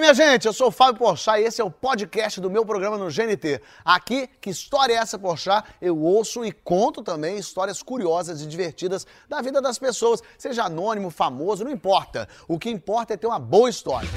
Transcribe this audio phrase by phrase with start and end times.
[0.00, 0.46] minha gente?
[0.46, 3.60] Eu sou o Fábio Porchat e esse é o podcast do meu programa no GNT.
[3.84, 5.68] Aqui, que história é essa, Porchat?
[5.80, 11.10] Eu ouço e conto também histórias curiosas e divertidas da vida das pessoas, seja anônimo,
[11.10, 12.26] famoso, não importa.
[12.48, 14.08] O que importa é ter uma boa história.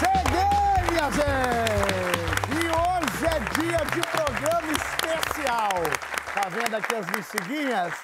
[0.00, 1.94] Cheguei, minha gente!
[2.50, 5.70] E hoje é dia de programa especial.
[6.34, 7.94] Tá vendo aqui as bexiguinhas?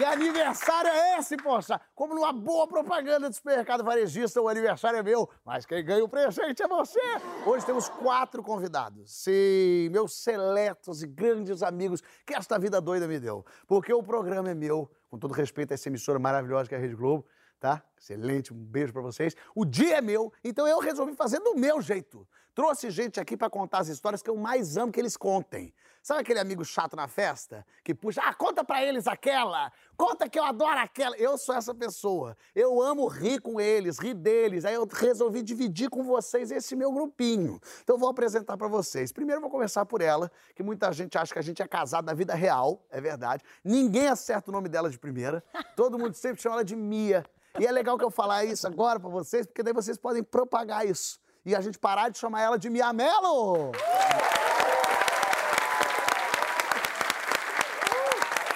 [0.00, 1.78] Que aniversário é esse, poxa?
[1.94, 6.08] Como numa boa propaganda do supermercado varejista, o aniversário é meu, mas quem ganha o
[6.08, 6.98] presente é você.
[7.44, 9.12] Hoje temos quatro convidados.
[9.12, 13.44] Sim, meus seletos e grandes amigos que esta vida doida me deu.
[13.66, 16.80] Porque o programa é meu, com todo respeito a essa emissora maravilhosa que é a
[16.80, 17.26] Rede Globo,
[17.60, 17.84] tá?
[18.00, 19.36] Excelente, um beijo pra vocês.
[19.54, 22.26] O dia é meu, então eu resolvi fazer do meu jeito.
[22.54, 25.72] Trouxe gente aqui pra contar as histórias que eu mais amo que eles contem.
[26.02, 30.38] Sabe aquele amigo chato na festa que puxa, ah, conta pra eles aquela, conta que
[30.38, 31.14] eu adoro aquela.
[31.18, 32.34] Eu sou essa pessoa.
[32.54, 34.64] Eu amo rir com eles, rir deles.
[34.64, 37.60] Aí eu resolvi dividir com vocês esse meu grupinho.
[37.82, 39.12] Então eu vou apresentar pra vocês.
[39.12, 42.06] Primeiro eu vou começar por ela, que muita gente acha que a gente é casado
[42.06, 43.44] na vida real, é verdade.
[43.62, 45.44] Ninguém acerta o nome dela de primeira.
[45.76, 47.26] Todo mundo sempre chama ela de Mia.
[47.58, 50.86] E é legal que eu falar isso agora pra vocês, porque daí vocês podem propagar
[50.86, 51.18] isso.
[51.44, 53.72] E a gente parar de chamar ela de Mia Mello.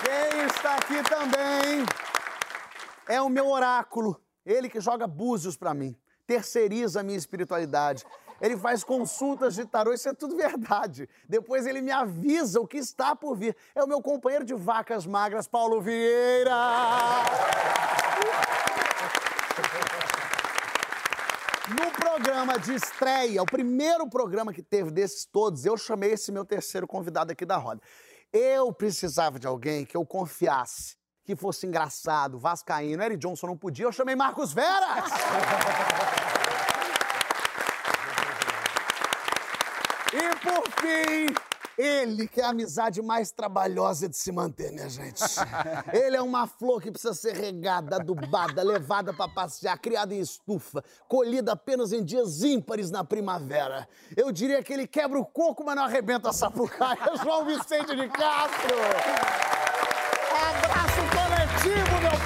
[0.05, 1.87] Quem está aqui também
[3.09, 4.21] é o meu oráculo.
[4.45, 8.05] Ele que joga búzios pra mim, terceiriza a minha espiritualidade.
[8.41, 11.09] Ele faz consultas de tarô, isso é tudo verdade.
[11.29, 13.57] Depois ele me avisa o que está por vir.
[13.75, 16.55] É o meu companheiro de vacas magras, Paulo Vieira.
[21.69, 26.45] No programa de estreia, o primeiro programa que teve desses todos, eu chamei esse meu
[26.45, 27.81] terceiro convidado aqui da roda.
[28.33, 33.03] Eu precisava de alguém que eu confiasse, que fosse engraçado, vascaíno.
[33.03, 35.11] Eric Johnson não podia, eu chamei Marcos Veras!
[40.15, 41.27] e por fim,
[41.79, 45.23] ele que é a amizade mais trabalhosa de se manter, minha gente.
[45.93, 50.83] Ele é uma flor que precisa ser regada, adubada, levada pra passear, criada em estufa,
[51.09, 53.89] colhida apenas em dias ímpares na primavera.
[54.17, 56.99] Eu diria que ele quebra o coco, mas não arrebenta a sapucaia.
[57.23, 58.77] João Vicente de Castro!
[60.31, 62.24] Abraço coletivo, meu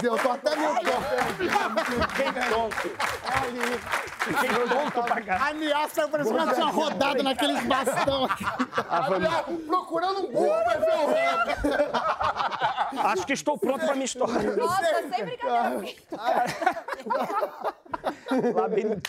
[0.00, 0.74] Deus, tô até meio
[2.50, 2.88] tonto.
[5.48, 8.44] Ameaça, parece que ela tinha rodado naqueles bastão aqui.
[9.66, 10.92] Procurando um burro pra ver
[12.94, 13.08] o.
[13.08, 14.56] Acho que estou pronto para minha história.
[14.56, 15.94] Nossa, sem brincadeira.
[18.70, 19.00] Bem...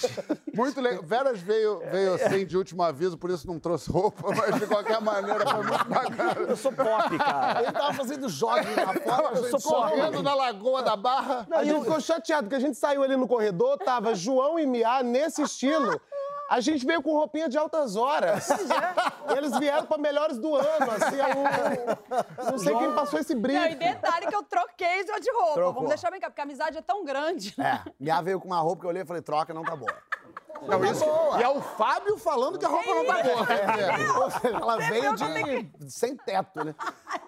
[0.54, 1.04] Muito legal.
[1.04, 5.02] Veras veio, veio sem de último aviso, por isso não trouxe roupa, mas de qualquer
[5.02, 6.46] maneira foi muito bacana.
[6.48, 7.62] Eu sou pop, cara.
[7.62, 11.48] Ele tava fazendo jogging lá fora, Eu sou correndo na Lagoa da Barra.
[11.52, 15.04] A gente ficou chateado, porque a gente saiu ali no corredor, tava João e Mia
[15.04, 16.00] nesse estilo.
[16.50, 18.50] A gente veio com roupinha de altas horas.
[19.38, 22.52] Eles vieram pra melhores do ano, assim, é um...
[22.52, 23.76] Não sei quem passou esse Não, e brinco.
[23.78, 25.54] detalhe que eu troquei de roupa.
[25.54, 25.74] Trocou.
[25.74, 27.54] Vamos deixar bem claro, porque a amizade é tão grande.
[27.60, 29.94] É, minha veio com uma roupa que eu olhei e falei, troca, não tá boa.
[30.68, 31.06] Não, isso.
[31.40, 34.24] E é o Fábio falando que a roupa não tá boa.
[34.26, 36.76] Ou seja, ela veio eu de sem teto, né?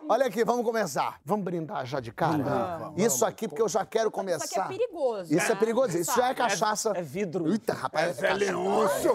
[0.09, 1.19] Olha aqui, vamos começar.
[1.23, 2.91] Vamos brindar já de cara?
[2.97, 4.45] Isso aqui, porque eu já quero Isso começar.
[4.45, 5.33] aqui é perigoso.
[5.33, 5.97] Isso é perigoso.
[5.97, 6.93] Isso já é cachaça.
[6.95, 7.49] É vidro.
[7.51, 8.21] Eita, rapaz.
[8.21, 9.13] É Leôncio.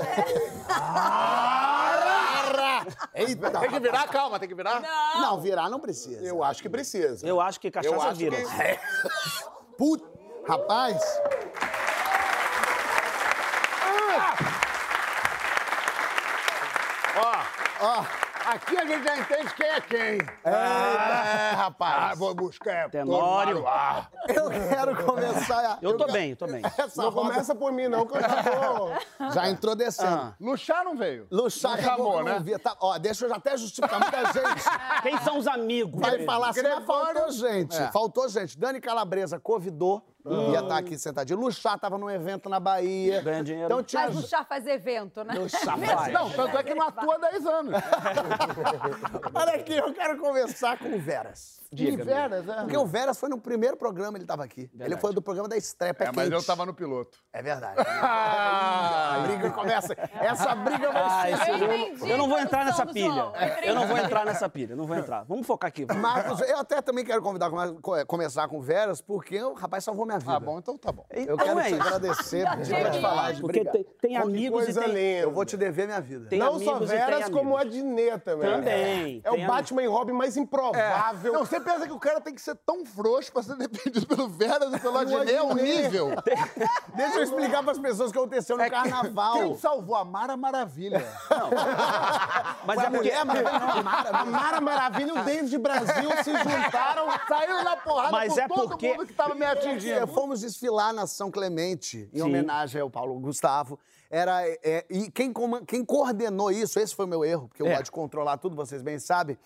[3.15, 3.51] Eita.
[3.51, 4.81] Tem que virar, calma, tem que virar?
[4.81, 5.21] Não.
[5.21, 6.25] Não, virar não precisa.
[6.25, 7.27] Eu acho que precisa.
[7.27, 8.37] Eu acho que Eu cachaça acho vira.
[8.37, 8.47] que...
[9.77, 10.05] Put...
[10.47, 11.03] Rapaz,
[17.89, 18.05] Ó,
[18.51, 20.19] aqui a gente já entende quem é quem.
[20.45, 22.13] é, rapaz.
[22.13, 22.91] Ah, vou buscar.
[22.91, 23.55] Tenório.
[23.55, 24.09] Todo Maruá.
[24.27, 25.79] Eu quero começar.
[25.81, 26.63] Eu tô bem, eu tô bem.
[26.77, 29.31] Essa Não roda começa por mim, não, que eu já tô...
[29.33, 30.17] já entrou descendo.
[30.17, 30.35] Ah.
[30.41, 31.29] Luxá não veio.
[31.31, 32.41] Luxar Não acabou, né?
[32.41, 32.59] via.
[32.59, 34.01] Tá, ó, deixa eu já até justificar.
[34.01, 34.65] Muita gente
[35.03, 36.01] Quem são os amigos?
[36.01, 37.77] vai falar assim, faltou gente.
[37.77, 37.93] É.
[37.93, 38.59] Faltou gente.
[38.59, 40.03] Dani Calabresa convidou,
[40.53, 41.39] ia estar aqui sentadinho.
[41.39, 43.21] Luxar tava num evento na Bahia.
[43.23, 43.67] Ganha dinheiro.
[43.67, 44.07] Então tinha...
[44.09, 45.35] Mas o chá faz evento, né?
[45.49, 46.13] Chá faz.
[46.13, 47.75] Não, tanto é que não atua há 10 anos.
[49.35, 51.57] Olha aqui, eu quero conversar com o Veras.
[51.73, 52.55] Diga, E Veras, é.
[52.61, 54.71] Porque o Veras foi no primeiro programa, ele tava aqui.
[54.79, 57.19] Ele foi do programa da estreia, É, mas eu tava no piloto.
[57.33, 57.81] É verdade.
[58.01, 59.95] A briga começa.
[60.21, 61.51] Essa briga vai Ah, ser.
[62.03, 63.33] Eu eu, não vou entrar nessa pilha.
[63.65, 65.25] Eu não vou entrar nessa pilha, não vou entrar.
[65.25, 65.85] Vamos focar aqui.
[65.85, 66.01] vamos.
[66.03, 69.83] Marcos, eu até também quero convidar come- co- começar com o Veras, porque o rapaz
[69.85, 70.33] salvou minha minha vida.
[70.37, 71.05] Ah, bom, então tá bom.
[71.11, 71.83] Eu quero Então é te isso.
[71.83, 73.27] agradecer, pra te falar.
[73.35, 73.73] Porque Obrigado.
[73.73, 74.87] tem, tem amigos e tem...
[74.89, 74.99] linda.
[75.01, 76.29] Eu vou te dever minha vida.
[76.29, 77.65] Tem Não só Veras, como a.
[77.65, 78.51] Dinê também.
[78.51, 81.33] Também, É tem o Batman e Robin mais improvável.
[81.33, 84.29] Não, você pensa que o cara tem que ser tão frouxo pra ser defendido pelo
[84.29, 86.11] Veras e pelo Adnet, é um nível.
[86.95, 89.35] Deixa eu explicar pras pessoas o que aconteceu no É que- carnaval.
[89.35, 91.05] Quem salvou a Mara Maravilha?
[92.65, 92.97] Mas é porque...
[92.97, 97.07] mulher, mas não, a Mara, A Mara Maravilha e o David Brasil se juntaram.
[97.29, 100.21] Saíram na porrada Mas é todo porque- mundo que tava me É, atingindo.
[100.21, 102.23] Fomos desfilar na São Clemente, em Sim.
[102.23, 103.79] homenagem ao Paulo Gustavo.
[104.11, 105.33] Era, é, e quem,
[105.67, 107.71] quem coordenou isso, esse foi o meu erro, porque eu É.
[107.71, 109.37] gosto de controlar tudo, vocês bem sabem,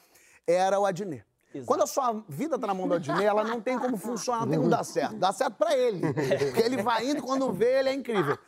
[0.46, 1.24] era o Adnet.
[1.52, 1.66] Exato.
[1.66, 4.48] Quando a sua vida tá na mão do Adnet, ela não tem como funcionar, não
[4.48, 5.16] tem como dar certo.
[5.16, 6.00] Dá certo pra ele.
[6.12, 8.38] Porque ele vai indo, quando vê, ele é incrível.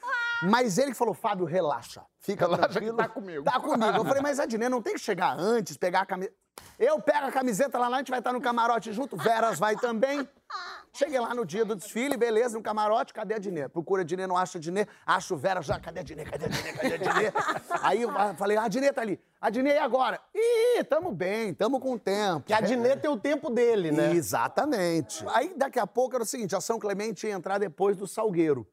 [0.44, 2.02] Mas ele que falou, Fábio, relaxa.
[2.20, 2.96] Fica Relaxa que tranquilo.
[2.96, 3.42] tá comigo.
[3.44, 3.96] Tá comigo.
[3.96, 6.36] Eu falei, mas Adnet não tem que chegar antes, pegar a camiseta.
[6.78, 9.74] Eu pego a camiseta lá, lá, a gente vai estar no camarote junto, Veras vai
[9.76, 10.28] também.
[10.94, 13.66] Cheguei lá no dia do desfile, beleza, no camarote, cadê a Dinê?
[13.66, 16.44] Procura a Dinê, não acha a Dinê, acho o Vera já, cadê a Dinê, cadê
[16.44, 17.32] a Dinê, cadê a Dinê?
[17.82, 19.18] Aí eu falei, a Dinê tá ali.
[19.40, 20.20] A Dinê, e agora?
[20.34, 22.44] Ih, tamo bem, tamo com tempo.
[22.44, 24.12] Que a Dinê tem o tempo dele, né?
[24.12, 25.24] Exatamente.
[25.28, 28.68] Aí daqui a pouco era o seguinte, a São Clemente ia entrar depois do Salgueiro.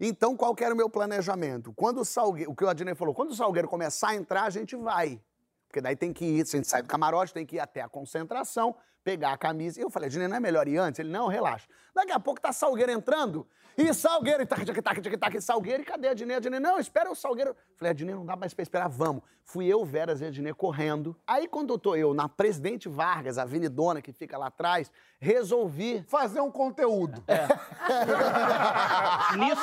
[0.00, 1.72] Então, qual que era o meu planejamento?
[1.74, 4.50] Quando o Salgueiro, o que o Adnei falou, quando o Salgueiro começar a entrar, a
[4.50, 5.20] gente vai.
[5.66, 7.82] Porque daí tem que ir, se a gente sai do camarote, tem que ir até
[7.82, 8.74] a concentração,
[9.08, 9.80] pegar a camisa.
[9.80, 10.98] E eu falei, Adnei, não é melhor ir antes?
[10.98, 11.66] Ele, não, relaxa.
[11.94, 15.82] Daqui a pouco tá Salgueiro entrando, e Salgueiro, e tac, tac, tac, tac, tac, Salgueiro,
[15.82, 16.34] e cadê a Adnei?
[16.34, 17.56] A Adnei, não, espera o Salgueiro.
[17.74, 19.22] Falei, Adnei, não dá mais pra esperar, vamos.
[19.44, 21.16] Fui eu, Veras e a Adnei correndo.
[21.26, 26.04] Aí, quando eu tô eu na Presidente Vargas, a avenidona que fica lá atrás, resolvi
[26.06, 27.22] Fazer um conteúdo.
[29.36, 29.60] Nisso,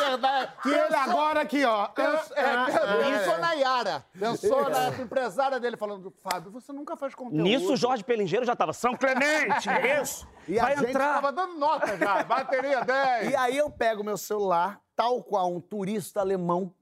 [0.62, 1.88] Que ele agora aqui, ó.
[1.88, 4.06] Pensou, é, pensou na Yara.
[4.18, 7.42] Pensou na empresária dele falando, Fábio, você nunca faz conteúdo.
[7.42, 9.68] nisso o Jorge Pelingeiro já tava São Clemente,
[10.02, 10.28] isso.
[10.48, 11.16] E a Vai gente entrar.
[11.16, 13.32] Tava dando nota já, bateria 10.
[13.32, 16.74] E aí eu pego meu celular, tal qual um turista alemão,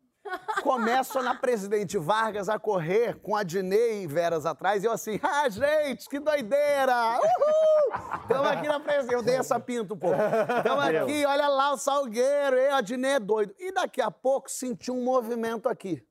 [0.61, 5.19] começo na Presidente Vargas a correr com a Dinei e Veras atrás, e eu assim,
[5.21, 7.19] ah, gente, que doideira!
[7.19, 8.27] Uhul!
[8.27, 10.17] Tamo aqui na Presidente, eu dei essa pinta um pouco.
[10.63, 13.53] Tamo aqui, olha lá o Salgueiro, eu, a Dinei é doido.
[13.59, 16.03] E daqui a pouco senti um movimento aqui.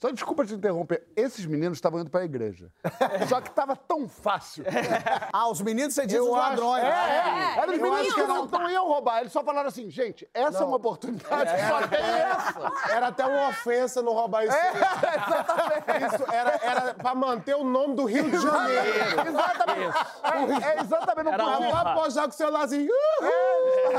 [0.00, 1.06] Só desculpa te interromper.
[1.14, 2.70] Esses meninos estavam indo pra igreja.
[3.28, 4.64] Só que tava tão fácil.
[5.32, 6.82] Ah, os meninos, você diz Eu os acho- ladrões.
[6.84, 6.90] É, é.
[6.90, 9.20] É, Eram os eles meninos que não, não iam roubar.
[9.20, 12.92] Eles só falaram assim, gente, essa é uma oportunidade, só tem essa.
[12.92, 14.56] Era até uma ofensa não roubar isso.
[14.56, 18.88] Isso era, era pra manter o nome do Rio de Janeiro.
[19.28, 19.96] Exatamente.
[20.64, 21.62] É, é exatamente o Era porquê.
[21.64, 21.92] Eu honra.
[21.92, 22.88] apostar com o celular assim.
[22.88, 23.92] "Uhul!"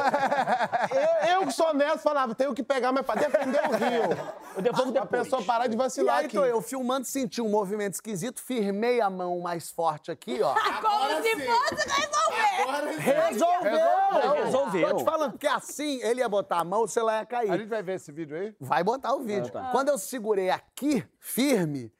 [0.91, 4.17] Eu, eu que sou neto falava, tenho que pegar, mas pra defender o Rio.
[4.55, 5.23] Eu devolvo A depois.
[5.23, 6.37] pessoa parar de vacilar aí aqui.
[6.37, 10.53] tô eu filmando, senti um movimento esquisito, firmei a mão mais forte aqui, ó.
[10.81, 12.97] Como se fosse resolver.
[12.99, 14.43] Resolveu!
[14.45, 14.89] Resolveu.
[14.89, 17.51] Tô te falando, porque assim ele ia botar a mão, o celular ia A cair.
[17.57, 18.55] gente vai ver esse vídeo aí?
[18.59, 19.51] Vai botar o vídeo.
[19.55, 19.71] Ah, tá.
[19.71, 21.93] Quando eu segurei aqui, firme,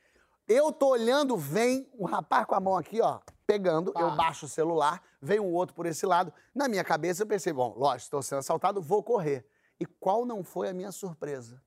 [0.48, 4.50] eu tô olhando, vem o rapaz com a mão aqui, ó, pegando, eu baixo o
[4.50, 6.34] celular, vem um outro por esse lado.
[6.54, 9.46] Na minha cabeça eu pensei, bom, lógico, estou sendo assaltado, vou correr.
[9.80, 11.62] E qual não foi a minha surpresa?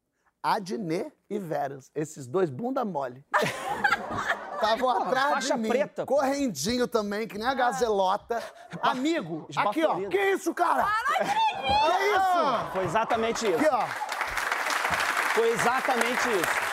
[0.45, 3.25] Adnê e Veras, esses dois bunda mole.
[4.55, 8.43] Estavam atrás de mim, preta, correndinho também, que nem a gazelota.
[8.83, 9.97] Amigo, aqui, ó.
[10.09, 10.87] Que isso, cara?
[11.17, 12.73] Que isso?
[12.73, 13.57] Foi exatamente isso.
[13.57, 13.87] Aqui, ó.
[15.35, 16.65] Foi exatamente isso.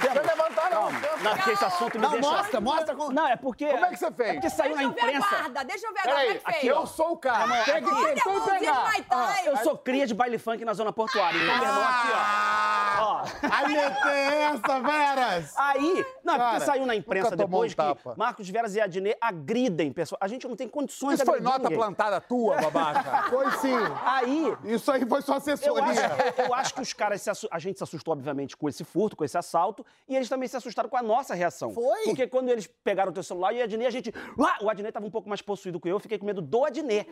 [0.00, 0.22] Deixa
[0.54, 0.92] levantar, não.
[1.22, 2.30] Não, porque esse assunto me Não, deixa...
[2.30, 2.94] mostra, mostra.
[2.94, 3.10] Com...
[3.10, 3.66] Não, é porque...
[3.66, 4.28] Como é que você fez?
[4.28, 5.36] É porque saiu Deixa na eu ver a imprensa...
[5.36, 6.56] guarda, deixa eu ver agora como é Peraí, que fez.
[6.56, 7.46] aqui eu sou o cara.
[7.46, 7.64] Não, aqui.
[7.64, 9.46] que Olha, pegar.
[9.46, 11.36] Eu sou cria de baile funk na zona portuária.
[11.36, 12.73] Então, meu irmão, aqui, ó.
[13.00, 13.24] Ó.
[13.50, 15.52] Ai, meter essa, Veras!
[15.56, 18.14] Aí, não, é porque Cara, saiu na imprensa depois um que tapa.
[18.16, 20.18] Marcos Veras e Adnet agridem pessoas.
[20.20, 21.78] A gente não tem condições Isso de foi nota ninguém.
[21.78, 23.24] plantada tua, babaca?
[23.34, 23.74] Foi sim.
[24.04, 25.84] Aí, Isso aí foi sua eu assessoria.
[25.84, 28.84] acho, eu acho que os caras, se assu- a gente se assustou, obviamente, com esse
[28.84, 31.72] furto, com esse assalto, e eles também se assustaram com a nossa reação.
[31.72, 32.04] Foi?
[32.04, 34.14] Porque quando eles pegaram o teu celular e o Adnet, a gente.
[34.38, 34.56] Uá!
[34.60, 37.08] O Adnet tava um pouco mais possuído que eu, eu fiquei com medo do Adnet.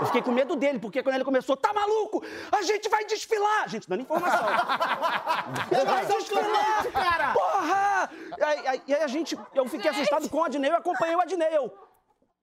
[0.00, 2.22] Eu fiquei com medo dele, porque quando ele começou, tá maluco?
[2.50, 3.64] A gente vai desfilar!
[3.64, 4.46] A gente dando informação.
[5.84, 7.32] vai desfilar, cara!
[7.32, 8.10] Porra!
[8.40, 11.20] Aí, aí- e aí a gente, eu fiquei assustado com o Adnet, eu acompanhei o
[11.20, 11.72] Adnet, eu.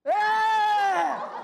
[0.04, 1.42] É!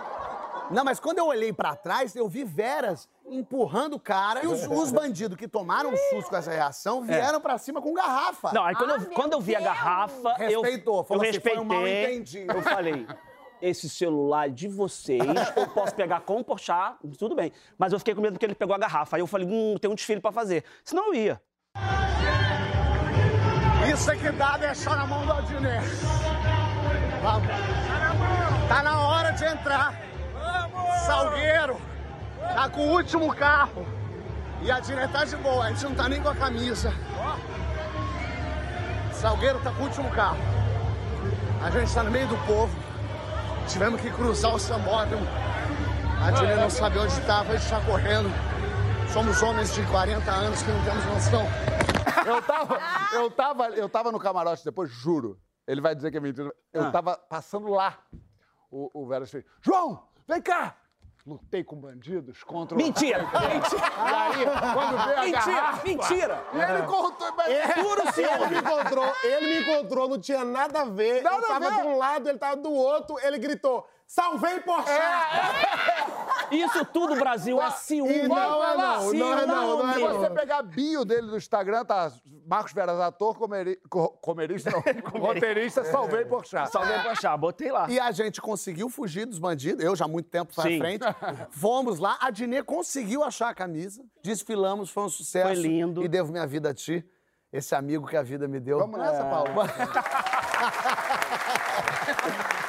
[0.70, 4.44] Não, mas quando eu olhei pra trás, eu vi Veras empurrando o cara.
[4.44, 7.94] E os, os bandidos que tomaram um susto com essa reação vieram pra cima com
[7.94, 8.52] garrafa.
[8.52, 9.70] Não, aí quando, Ah, eu, quando eu vi a Deus!
[9.72, 11.58] garrafa, eu, Respeitou, falou eu assim, foi respeitei.
[11.60, 12.52] um mal entendido.
[12.52, 13.06] Eu falei,
[13.60, 15.22] esse celular de vocês,
[15.56, 17.52] eu posso pegar com o Porchat, tudo bem.
[17.76, 19.16] Mas eu fiquei com medo porque ele pegou a garrafa.
[19.16, 20.64] Aí eu falei, hum, tem um desfile pra fazer.
[20.84, 21.42] Senão eu ia.
[23.92, 25.80] Isso é que dá deixar na mão do Aldinê.
[27.22, 27.48] Vamos.
[28.68, 29.94] Tá na hora de entrar.
[31.06, 31.80] Salgueiro
[32.40, 33.86] tá com o último carro.
[34.60, 36.92] E a Dina tá de boa, a gente não tá nem com a camisa.
[39.12, 40.38] Salgueiro tá com o último carro.
[41.62, 42.87] A gente tá no meio do povo.
[43.68, 45.26] Tivemos que cruzar o Sambódromo.
[46.24, 48.28] A Dina não sabe onde tava, a gente tá correndo.
[49.12, 51.42] Somos homens de 40 anos que não temos noção.
[52.26, 52.78] Eu tava,
[53.14, 55.38] eu tava, eu tava no camarote depois, juro.
[55.66, 56.52] Ele vai dizer que é mentira.
[56.72, 56.90] Eu Ah.
[56.90, 57.98] tava passando lá.
[58.70, 60.74] O, o Veras fez, João, vem cá!
[61.28, 62.78] Lutei com bandidos contra o...
[62.78, 63.18] Mentira!
[63.18, 63.88] Mentira!
[64.08, 65.44] E aí, quando veio a Mentira!
[65.44, 65.86] garrafa...
[65.86, 66.44] Mentira!
[66.54, 67.32] E ele contou...
[67.36, 67.74] Mas...
[67.74, 71.22] Puro sim, ele me encontrou, ele me encontrou, não tinha nada a ver.
[71.22, 71.82] Nada eu a tava ver.
[71.82, 74.88] de um lado, ele tava do outro, ele gritou: salvei Porchat!
[76.50, 78.12] Isso tudo, Brasil, é ciúme.
[78.20, 81.26] E não é não, não é não, não é Se você pegar a bio dele
[81.26, 82.10] no Instagram, tá
[82.46, 83.78] Marcos Veras, ator, comeri...
[83.90, 84.80] co- comerista, não,
[85.20, 86.66] roteirista, salvei por chá.
[86.72, 87.88] Salvei pra achar, botei lá.
[87.90, 90.78] E a gente conseguiu fugir dos bandidos, eu já há muito tempo pra Sim.
[90.78, 91.04] frente.
[91.50, 95.46] Fomos lá, a Dinê conseguiu achar a camisa, desfilamos, foi um sucesso.
[95.48, 96.02] Foi lindo.
[96.02, 97.04] E devo minha vida a ti,
[97.52, 98.78] esse amigo que a vida me deu.
[98.78, 99.50] Vamos nessa, Paulo?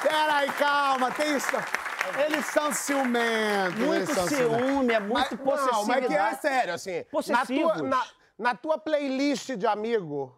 [0.02, 1.52] Peraí, calma, tem isso.
[2.26, 3.80] Eles são ciumentos.
[3.80, 4.68] Muito são ciumentos.
[4.68, 5.38] ciúme, é muito Não, mas que é
[6.18, 6.42] possessividade.
[6.42, 6.98] sério, assim.
[7.00, 7.74] Na Possessivos.
[7.74, 8.06] tua, na,
[8.38, 10.36] na tua playlist de amigo,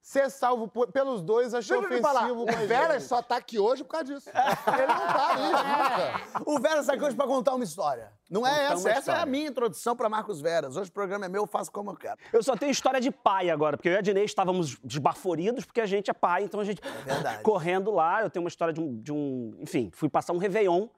[0.00, 2.42] ser salvo por- pelos dois achei Deixa eu te falar, ofensivo.
[2.42, 3.08] o com a Veras gente.
[3.08, 4.28] só tá aqui hoje por causa disso.
[4.30, 5.42] Ele não tá aí
[6.38, 6.50] nunca.
[6.50, 8.10] O Veras tá aqui hoje pra contar uma história.
[8.30, 10.76] Não é Contar essa, essa é a minha introdução pra Marcos Veras.
[10.76, 12.16] Hoje o programa é meu, eu faço como eu quero.
[12.32, 15.80] Eu só tenho história de pai agora, porque eu e a Dinei estávamos desbaforidos, porque
[15.80, 16.80] a gente é pai, então a gente.
[17.04, 17.42] verdade.
[17.42, 19.00] Correndo lá, eu tenho uma história de um.
[19.00, 20.88] de um- enfim, fui passar um Réveillon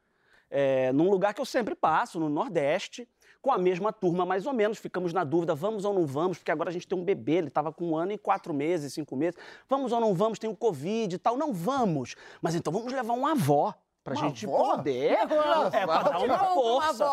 [0.51, 3.09] é, num lugar que eu sempre passo, no Nordeste,
[3.41, 4.79] com a mesma turma, mais ou menos.
[4.79, 7.49] Ficamos na dúvida, vamos ou não vamos, porque agora a gente tem um bebê, ele
[7.49, 9.39] estava com um ano e quatro meses, cinco meses.
[9.69, 11.37] Vamos ou não vamos, tem o Covid e tal.
[11.37, 12.17] Não vamos.
[12.43, 13.75] Mas então vamos levar uma avó.
[14.03, 14.77] Pra gente avó?
[14.77, 15.13] poder.
[15.13, 15.27] É,
[15.87, 17.05] pra dar uma força.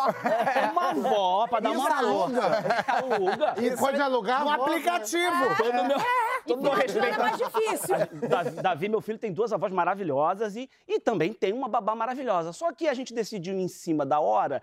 [0.56, 2.40] É, uma avó, pra dar Isso uma aluga.
[2.42, 2.92] força.
[2.96, 3.54] Aluga.
[3.62, 4.52] E pode alugar No né?
[4.54, 5.56] aplicativo.
[5.58, 5.98] Todo meu,
[6.46, 7.14] todo meu Filho respeito.
[7.14, 7.96] é mais difícil.
[8.62, 12.52] Davi, meu filho, tem duas avós maravilhosas e, e também tem uma babá maravilhosa.
[12.54, 14.62] Só que a gente decidiu em cima da hora,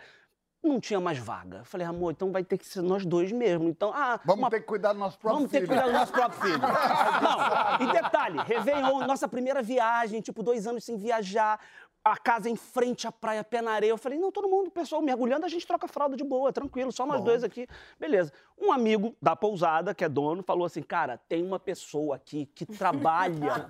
[0.64, 1.60] não tinha mais vaga.
[1.60, 3.70] Eu Falei, amor, então vai ter que ser nós dois mesmo.
[3.70, 5.80] Então, ah, Vamos uma- ter que cuidar do nosso próprio Vamos ter que filho.
[5.80, 6.58] cuidar do nosso próprio filho.
[7.22, 11.60] Não, e detalhe, Réveillon, nossa primeira viagem, tipo, dois anos sem viajar,
[12.06, 13.90] a casa em frente à praia, pé na areia.
[13.90, 16.92] Eu falei, não, todo mundo, o pessoal mergulhando, a gente troca fralda de boa, tranquilo,
[16.92, 17.68] só nós dois aqui.
[18.00, 18.32] Beleza.
[18.56, 22.64] Um amigo da pousada, que é dono, falou assim, cara, tem uma pessoa aqui que
[22.78, 23.68] trabalha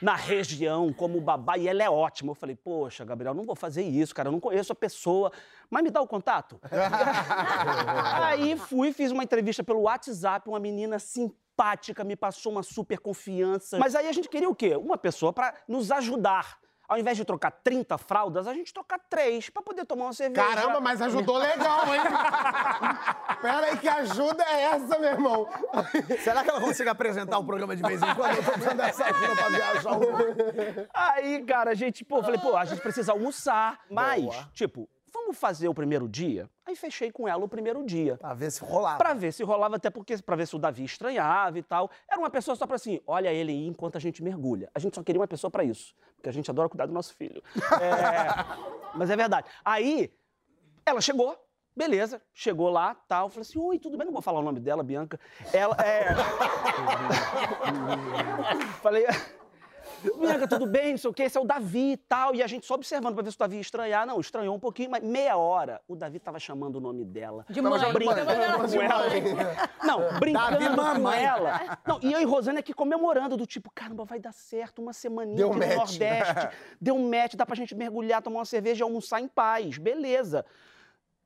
[0.00, 2.30] na região como babá e ela é ótima.
[2.30, 5.32] Eu falei, poxa, Gabriel, não vou fazer isso, cara, eu não conheço a pessoa,
[5.68, 6.60] mas me dá o contato.
[8.22, 13.78] Aí fui, fiz uma entrevista pelo WhatsApp, uma menina simpática, me passou uma super confiança.
[13.78, 14.76] Mas aí a gente queria o quê?
[14.76, 16.58] Uma pessoa pra nos ajudar.
[16.86, 20.46] Ao invés de trocar 30 fraldas, a gente trocar três pra poder tomar uma cerveja.
[20.46, 22.00] Caramba, mas ajudou legal, hein?
[23.40, 25.48] Pera aí, que ajuda é essa, meu irmão?
[26.22, 28.36] Será que ela consegue apresentar o programa de vez em quando?
[28.36, 29.92] Eu tô precisando dessa ajuda pra viajar.
[29.92, 30.02] um.
[30.92, 33.80] Aí, cara, a gente, pô, falei, pô, a gente precisa almoçar.
[33.90, 34.50] Mas, Boa.
[34.52, 36.50] tipo, vamos fazer o primeiro dia?
[36.66, 38.16] Aí fechei com ela o primeiro dia.
[38.16, 38.98] Pra ver se rolava.
[38.98, 41.88] Pra ver se rolava, até porque pra ver se o Davi estranhava e tal.
[42.10, 44.68] Era uma pessoa só pra assim, olha ele aí enquanto a gente mergulha.
[44.74, 47.14] A gente só queria uma pessoa pra isso, porque a gente adora cuidar do nosso
[47.14, 47.42] filho.
[47.80, 48.26] É,
[48.94, 49.48] mas é verdade.
[49.64, 50.12] Aí,
[50.84, 51.38] ela chegou,
[51.76, 54.06] beleza, chegou lá, tal, falei assim, oi, tudo bem?
[54.06, 55.20] Não vou falar o nome dela, Bianca.
[55.52, 56.08] Ela, é...
[58.82, 59.06] falei...
[60.18, 62.34] Bianca, tudo bem, não sei o quê, esse é o Davi e tal.
[62.34, 64.06] E a gente só observando pra ver se o Davi ia estranhar.
[64.06, 67.46] Não, estranhou um pouquinho, mas meia hora o Davi tava chamando o nome dela.
[67.48, 67.92] De mãe.
[67.92, 69.08] brincando com ela.
[69.82, 71.78] Não, brincando Davi com ela.
[71.86, 75.36] Não, e eu e Rosane aqui comemorando, do tipo, caramba, vai dar certo, uma semaninha
[75.36, 75.76] Deu no match.
[75.76, 76.48] Nordeste.
[76.80, 79.78] Deu um match, dá pra gente mergulhar, tomar uma cerveja e almoçar em paz.
[79.78, 80.44] Beleza.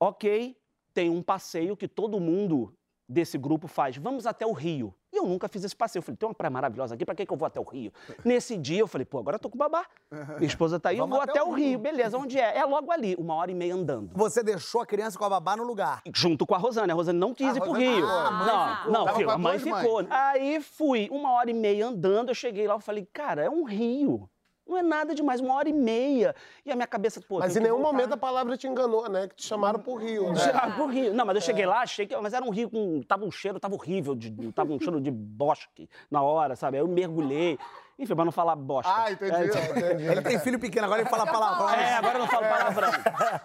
[0.01, 0.57] Ok,
[0.95, 2.73] tem um passeio que todo mundo
[3.09, 3.97] desse grupo faz.
[3.97, 4.95] Vamos até o Rio.
[5.13, 6.01] E eu nunca fiz esse passeio.
[6.01, 7.91] Eu falei, tem uma praia maravilhosa aqui, pra que, que eu vou até o Rio?
[8.25, 9.87] Nesse dia eu falei, pô, agora eu tô com babá.
[10.39, 11.69] Minha esposa tá aí, Vamos eu vou até até, o o Rio.
[11.71, 11.79] Rio.
[11.79, 12.59] Beleza, onde é?
[12.59, 14.11] É logo ali, uma hora e meia andando.
[14.15, 16.03] Você deixou a criança com a babá no lugar.
[16.15, 16.93] Junto com a Rosane.
[16.93, 18.07] A Rosane não quis Ah, ir pro Rosane- Rio.
[18.07, 19.63] Ah, a não, não, filho, a mãe mães.
[19.63, 20.07] ficou.
[20.11, 23.65] Aí fui, uma hora e meia andando, eu cheguei lá, eu falei, cara, é um
[23.65, 24.29] rio.
[24.69, 26.35] Não é nada demais, uma hora e meia.
[26.65, 27.39] E a minha cabeça, pô.
[27.39, 27.93] Mas em nenhum voltar.
[27.93, 29.27] momento a palavra te enganou, né?
[29.29, 30.33] Que te chamaram pro Rio.
[30.33, 30.41] Né?
[30.53, 31.15] Ah, pro rio.
[31.15, 32.15] Não, mas eu cheguei lá, achei que.
[32.19, 33.03] Mas era um rio com.
[33.03, 34.15] Tava um cheiro, tava horrível.
[34.15, 36.77] De, tava um cheiro de bosque na hora, sabe?
[36.77, 37.59] Aí eu mergulhei.
[37.99, 38.93] Enfim, pra não falar bosta.
[38.95, 39.33] Ah, entendi.
[39.33, 41.71] É, Ele tem filho pequeno, agora ele fala palavrão.
[41.71, 42.91] é, agora eu não falo palavrão.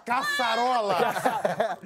[0.04, 0.94] Caçarola!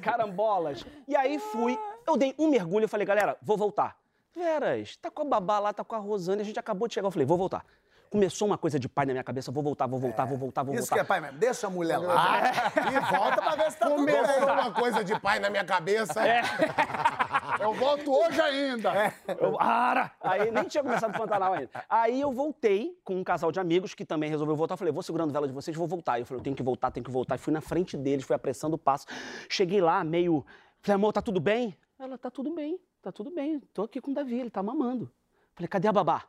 [0.02, 0.84] Carambolas.
[1.06, 3.96] E aí fui, eu dei um mergulho e falei, galera, vou voltar.
[4.34, 7.06] Veras, tá com a babá lá, tá com a Rosane, a gente acabou de chegar.
[7.08, 7.64] Eu falei, vou voltar.
[8.10, 10.74] Começou uma coisa de pai na minha cabeça, vou voltar, vou voltar, vou voltar, vou
[10.74, 10.94] Isso voltar.
[10.96, 11.38] que é pai mesmo.
[11.38, 12.42] Deixa a mulher lá
[12.76, 14.14] e volta pra ver se tá tudo bem.
[14.16, 16.20] Começou uma coisa de pai na minha cabeça.
[17.60, 19.12] Eu volto hoje ainda.
[19.40, 20.12] Eu, ara!
[20.20, 21.84] Aí nem tinha começado o Pantanal ainda.
[21.88, 24.74] Aí eu voltei com um casal de amigos que também resolveu voltar.
[24.74, 26.20] Eu falei, vou segurando vela de vocês, vou voltar.
[26.20, 27.34] Eu falei, eu tenho que voltar, tenho que voltar.
[27.34, 29.06] E fui na frente deles, fui apressando o passo.
[29.48, 30.46] Cheguei lá, meio.
[30.80, 31.76] Falei, amor, tá tudo bem?
[31.98, 33.58] Ela, tá tudo bem, tá tudo bem.
[33.74, 35.10] Tô aqui com o Davi, ele tá mamando.
[35.54, 36.24] Falei, cadê a babá?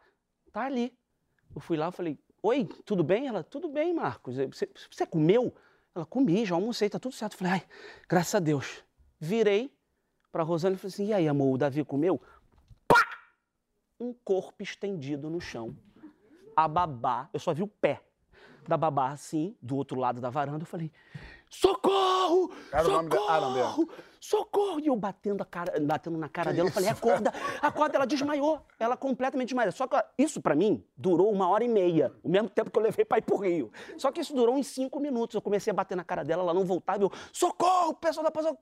[0.51, 0.97] Tá ali.
[1.53, 3.27] Eu fui lá, falei, oi, tudo bem?
[3.27, 4.35] Ela, tudo bem, Marcos.
[4.35, 5.53] Você, você comeu?
[5.95, 7.33] Ela, comi, já almocei, tá tudo certo.
[7.33, 7.63] Eu falei, ai,
[8.07, 8.83] graças a Deus.
[9.19, 9.73] Virei
[10.31, 12.21] pra Rosane e falei assim, e aí, amor, o Davi comeu?
[13.99, 15.75] um corpo estendido no chão.
[16.55, 18.01] A babá, eu só vi o pé
[18.69, 20.61] da babá assim, do outro lado da varanda.
[20.61, 20.91] Eu falei:
[21.49, 22.51] socorro!
[22.71, 23.29] Era o nome socorro!
[23.29, 23.75] ah, não, dela.
[24.19, 24.79] Socorro!
[24.81, 28.61] E eu batendo, a cara, batendo na cara dela, eu falei: acorda, acorda, ela desmaiou.
[28.77, 29.71] Ela completamente desmaiou.
[29.71, 32.83] Só que isso, pra mim, durou uma hora e meia, o mesmo tempo que eu
[32.83, 33.71] levei pra ir pro Rio.
[33.97, 35.35] Só que isso durou uns cinco minutos.
[35.35, 37.03] Eu comecei a bater na cara dela, ela não voltava.
[37.03, 38.57] Eu, socorro, pessoal da Pousada,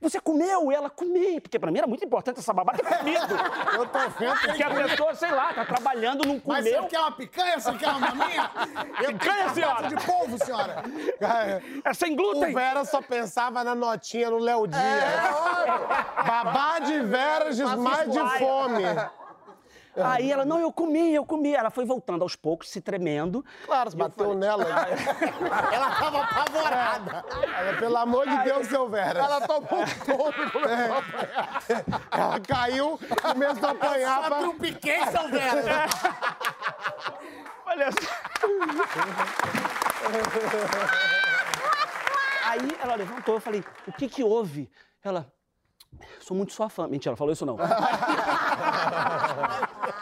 [0.00, 0.70] você comeu?
[0.70, 1.40] E ela comi.
[1.40, 3.26] Porque pra mim era muito importante essa babá ter comido.
[3.76, 6.82] Eu tô vendo Porque a pessoa, sei lá, tá trabalhando, não Mas comeu.
[6.82, 7.60] você quer uma picanha?
[7.60, 8.50] Você quer uma maminha?
[9.02, 9.88] Eu Picanha, senhora?
[9.88, 10.82] de polvo, senhora.
[11.18, 12.54] Cara, É sem o glúten.
[12.54, 14.82] Vera só pensava na notinha no Léo Dias.
[16.26, 18.82] Babá de Vera desmaio de fome.
[20.02, 21.54] Aí ela, não, eu comi, eu comi.
[21.54, 23.44] Ela foi voltando aos poucos, se tremendo.
[23.64, 24.64] Claro, você bateu nela.
[25.72, 27.24] Ela tava apavorada.
[27.58, 29.20] Ela, Pelo amor de Deus, seu Vera.
[29.20, 31.62] Ela tomou um tombo e começou a apanhar.
[32.10, 34.48] Ela caiu, começou a apanhar Sabe pra...
[34.48, 35.86] um piquei, seu Vera?
[37.66, 38.10] Olha só.
[42.44, 44.70] Aí ela levantou, eu falei, o que que houve?
[45.02, 45.30] Ela,
[46.20, 46.86] sou muito sua fã.
[46.86, 47.56] Mentira, ela falou isso não.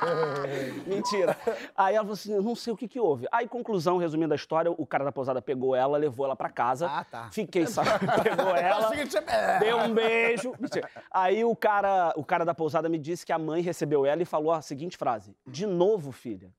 [0.87, 1.37] Mentira.
[1.77, 3.27] Aí ela falou assim, não sei o que que houve.
[3.33, 6.87] Aí, conclusão, resumindo a história, o cara da pousada pegou ela, levou ela pra casa.
[6.91, 7.29] Ah, tá.
[7.33, 7.89] Fiquei, sabe?
[8.23, 9.59] Pegou ela, Achei que tinha- é.
[9.59, 10.53] deu um beijo.
[10.59, 10.89] Mentira.
[11.11, 14.25] Aí o cara, o cara da pousada me disse que a mãe recebeu ela e
[14.27, 16.53] falou a seguinte frase, de novo, filha.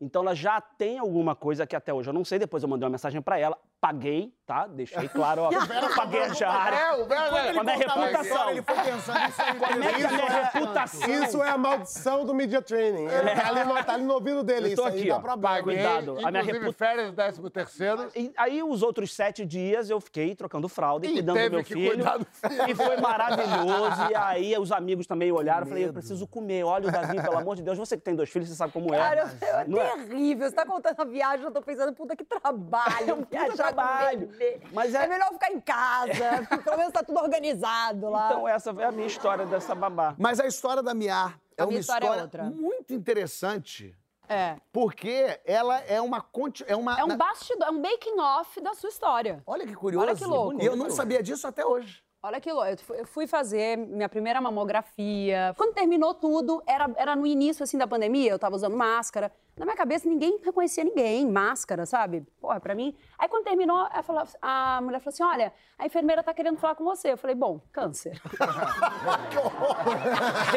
[0.00, 2.38] Então ela já tem alguma coisa que até hoje eu não sei.
[2.38, 4.66] Depois eu mandei uma mensagem pra ela, paguei, tá?
[4.66, 5.50] Deixei claro, ó.
[5.96, 6.76] paguei a diária.
[6.76, 7.52] É, o Vera...
[7.54, 8.50] Quando é reputação.
[8.50, 9.54] Ele foi pensando nisso aí.
[9.58, 11.10] Como é que a minha reputação?
[11.10, 13.06] Isso é a maldição do media training.
[13.06, 14.72] Ele tá ali, no- tá ali no ouvido dele.
[14.72, 15.20] Eu tô Isso aí aqui, dá ó.
[15.20, 18.08] pra Paguei, Cuidado, a minha inclusive reputa- férias, décimo terceiro.
[18.14, 21.64] E aí, os outros sete dias, eu fiquei trocando fralda e, E cuidando do meu
[21.64, 21.96] filho.
[21.96, 22.68] do filho.
[22.70, 24.10] E foi maravilhoso.
[24.10, 25.62] E aí, os amigos também olharam.
[25.62, 26.64] Eu falei, eu preciso comer.
[26.64, 27.78] Olha o Davi, pelo amor de Deus.
[27.78, 28.98] Você que tem dois filhos, você sabe como é.
[28.98, 29.90] Cara, é Não é?
[29.96, 30.48] terrível.
[30.48, 32.60] Você tá contando a viagem, eu tô pensando, puta, que trabalho.
[33.10, 34.30] É um puta trabalho.
[34.72, 36.10] Mas é- é melhor ficar em casa,
[36.64, 38.26] pelo menos tá tudo organizado lá.
[38.30, 40.14] Então, essa foi a minha história dessa babá.
[40.18, 42.44] Mas a história da Miar é uma história é história outra.
[42.44, 43.96] muito interessante,
[44.28, 44.56] É.
[44.72, 46.20] porque ela é uma...
[46.20, 49.42] conti- É, uma É um bastidor, é um making off da sua história.
[49.46, 50.06] Olha que curioso.
[50.06, 50.62] Olha que louco.
[50.62, 52.02] E eu não sabia disso até hoje.
[52.22, 52.68] Olha que louco.
[52.68, 55.54] Eu fu- Eu fui fazer minha primeira mamografia.
[55.56, 59.32] Quando terminou tudo, era, era no início, assim, da pandemia, eu tava usando máscara.
[59.56, 62.22] Na minha cabeça, ninguém reconhecia ninguém, máscara, sabe?
[62.40, 62.94] Porra, pra mim.
[63.18, 66.74] Aí quando terminou, ela falou- a mulher falou assim: olha, a enfermeira tá querendo falar
[66.74, 67.12] com você.
[67.12, 68.20] Eu falei, bom, câncer.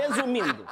[0.02, 0.66] Resumindo,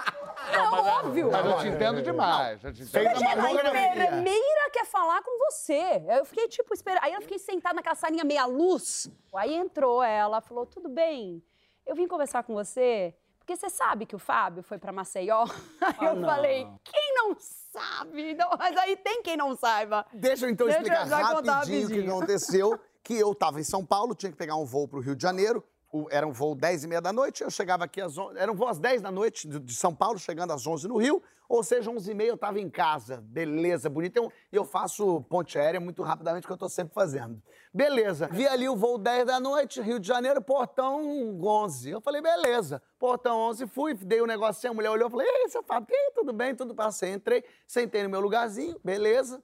[0.53, 1.31] É óbvio.
[1.31, 2.63] Mas eu te entendo demais.
[2.63, 2.91] Eu te entendo.
[2.91, 3.91] Fez a Imagina, a mamografia.
[3.91, 6.03] enfermeira quer falar com você.
[6.09, 7.03] Eu fiquei, tipo, esperando.
[7.03, 9.09] Aí eu fiquei sentada naquela salinha meia luz.
[9.35, 11.43] Aí entrou ela, falou: tudo bem,
[11.85, 13.15] eu vim conversar com você.
[13.39, 15.45] Porque você sabe que o Fábio foi pra Maceió?
[15.81, 16.29] Aí eu não.
[16.29, 18.35] falei, quem não sabe?
[18.35, 20.05] Não, mas aí tem quem não saiba.
[20.13, 22.15] Deixa eu então Deixa eu explicar já contar rapidinho o que rapidinho.
[22.17, 22.79] aconteceu.
[23.03, 25.23] Que eu estava em São Paulo, tinha que pegar um voo para o Rio de
[25.23, 25.63] Janeiro.
[26.10, 28.56] Era um voo 10 e meia da noite, eu chegava aqui às 11, era um
[28.56, 31.91] voo às 10 da noite de, São Paulo, chegando às 11 no Rio, ou seja,
[31.91, 34.15] 11 e meia eu estava em casa, beleza, bonito.
[34.15, 37.41] Eu, eu faço ponte aérea muito rapidamente, que eu estou sempre fazendo.
[37.73, 41.89] Beleza, vi ali o voo 10 da noite, Rio de Janeiro, portão 11.
[41.89, 45.45] Eu falei, beleza, portão 11, fui, dei o um negocinho, a mulher olhou, falei, ei,
[45.45, 47.12] "Ih, tudo bem, tudo passei.
[47.12, 49.43] Entrei, sentei no meu lugarzinho, beleza.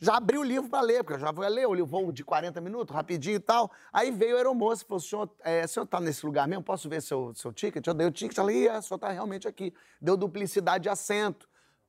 [0.00, 2.60] Já abri o livro para ler, porque eu já vou ler, o voo de 40
[2.60, 3.70] minutos, rapidinho e tal.
[3.92, 6.62] Aí veio a aeromoça e falou: senhor, é, o senhor tá nesse lugar mesmo?
[6.62, 7.84] Posso ver seu, seu ticket?
[7.84, 9.74] Eu dei o ticket, ela, ia, o senhor tá realmente aqui.
[10.00, 11.48] Deu duplicidade de assento.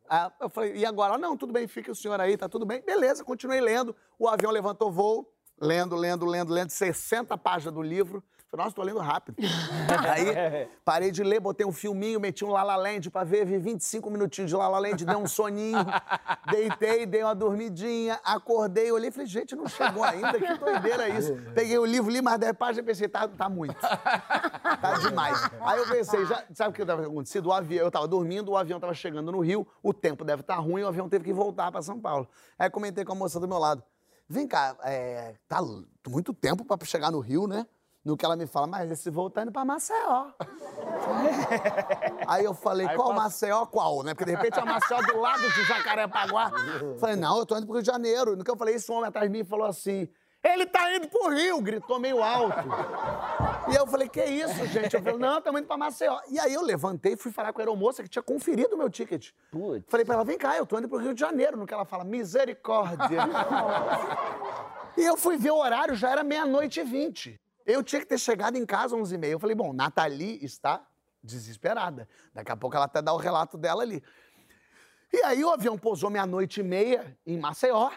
[0.09, 1.19] Aí eu falei, e agora?
[1.19, 2.81] Não, tudo bem, fica o senhor aí, tá tudo bem.
[2.81, 3.95] Beleza, continuei lendo.
[4.17, 8.23] O avião levantou voo, lendo, lendo, lendo, lendo, 60 páginas do livro.
[8.49, 9.35] Falei, nossa, tô lendo rápido.
[10.11, 14.09] Aí parei de ler, botei um filminho, meti um Lala Land pra ver, vi 25
[14.09, 15.77] minutinhos de Lala Land, dei um soninho,
[16.49, 21.35] deitei, dei uma dormidinha, acordei, olhei e falei, gente, não chegou ainda, que doideira isso.
[21.53, 23.79] Peguei o livro, li mais 10 páginas e pensei, tá, tá muito.
[23.79, 25.39] Tá demais.
[25.61, 27.49] Aí eu pensei, já, sabe o que deve ter acontecido?
[27.49, 30.55] O avião, eu tava dormindo, o avião tava chegando no Rio, o tempo deve estar
[30.55, 32.27] ruim, o avião teve que voltar pra São Paulo.
[32.57, 33.83] Aí comentei com a moça do meu lado,
[34.27, 35.59] vem cá, é, tá
[36.07, 37.67] muito tempo pra chegar no Rio, né?
[38.03, 40.27] No que ela me fala, mas esse voo tá indo pra Maceió.
[42.27, 44.13] Aí eu falei, qual Maceió, qual, né?
[44.13, 46.51] Porque de repente é Maceió do lado de Jacarepaguá.
[46.97, 48.37] Falei, não, eu tô indo pro Rio de Janeiro.
[48.37, 50.07] No que eu falei, isso, um homem atrás de mim falou assim,
[50.41, 52.55] ele tá indo pro Rio, gritou meio alto.
[53.69, 54.95] E eu falei, que isso, gente?
[54.95, 56.17] Eu falei, não, estamos indo pra Maceió.
[56.29, 58.89] E aí eu levantei e fui falar com a aeromoça que tinha conferido o meu
[58.89, 59.31] ticket.
[59.51, 59.83] Putz.
[59.89, 61.57] Falei pra ela, vem cá, eu tô indo pro Rio de Janeiro.
[61.57, 63.19] No que ela fala, misericórdia.
[64.95, 67.39] e eu fui ver o horário, já era meia-noite e vinte.
[67.69, 69.27] Eu tinha que ter chegado em casa às 11h30.
[69.27, 70.81] Eu falei, bom, Nathalie está
[71.23, 72.07] desesperada.
[72.33, 74.03] Daqui a pouco ela até dá o relato dela ali.
[75.13, 77.91] E aí o avião pousou meia-noite e meia em Maceió.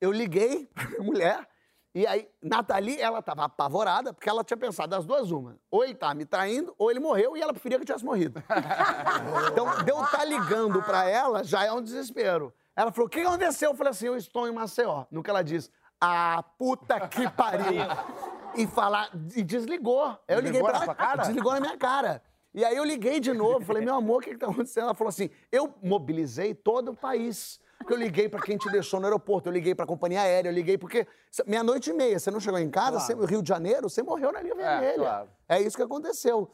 [0.00, 1.48] Eu liguei pra minha mulher.
[1.94, 5.58] E aí, Nathalie, ela tava apavorada, porque ela tinha pensado das duas uma.
[5.70, 8.42] Ou ele tá me traindo, ou ele morreu, e ela preferia que eu tivesse morrido.
[9.50, 12.52] então, de eu estar ligando pra ela, já é um desespero.
[12.76, 13.70] Ela falou, o que aconteceu?
[13.70, 15.06] Eu falei assim, eu estou em Maceió.
[15.10, 17.82] No que ela diz, ah, puta que pariu.
[18.58, 20.16] e falar, e desligou.
[20.26, 21.22] Eu liguei Desligou pra na sua cara?
[21.22, 22.22] Desligou na minha cara.
[22.54, 24.84] E aí eu liguei de novo, falei, meu amor, o que, que tá acontecendo?
[24.84, 27.60] Ela falou assim, eu mobilizei todo o país.
[27.78, 30.52] Porque eu liguei pra quem te deixou no aeroporto, eu liguei pra companhia aérea, eu
[30.52, 31.06] liguei porque
[31.46, 34.42] meia-noite e meia, você não chegou em casa, você, Rio de Janeiro, você morreu na
[34.42, 34.94] linha vermelha.
[34.94, 35.28] claro.
[35.48, 36.50] É isso que aconteceu.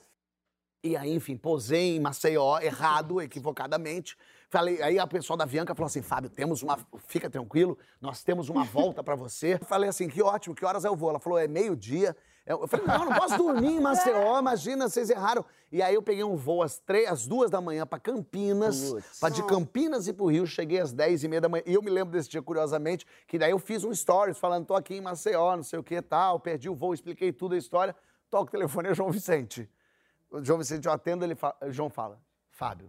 [0.82, 4.18] E aí, enfim, posei em Maceió, errado, equivocadamente.
[4.54, 6.78] Falei, aí a pessoa da Avianca falou assim, Fábio, temos uma.
[7.08, 9.58] Fica tranquilo, nós temos uma volta pra você.
[9.58, 11.10] Falei assim, que ótimo, que horas eu vou?
[11.10, 12.16] Ela falou, é meio-dia.
[12.46, 15.44] Eu falei, não, não posso dormir em Maceió, imagina, vocês erraram.
[15.72, 19.18] E aí eu peguei um voo às, três, às duas da manhã pra Campinas, Putz.
[19.18, 21.64] pra de Campinas ir pro Rio, cheguei às dez e meia da manhã.
[21.66, 24.76] E eu me lembro desse dia, curiosamente, que daí eu fiz um stories falando, tô
[24.76, 27.58] aqui em Maceió, não sei o que e tal, perdi o voo, expliquei tudo a
[27.58, 27.96] história.
[28.30, 29.68] Toca o telefone, é João Vicente.
[30.30, 32.88] O João Vicente, eu atendo, ele fala, João fala, Fábio,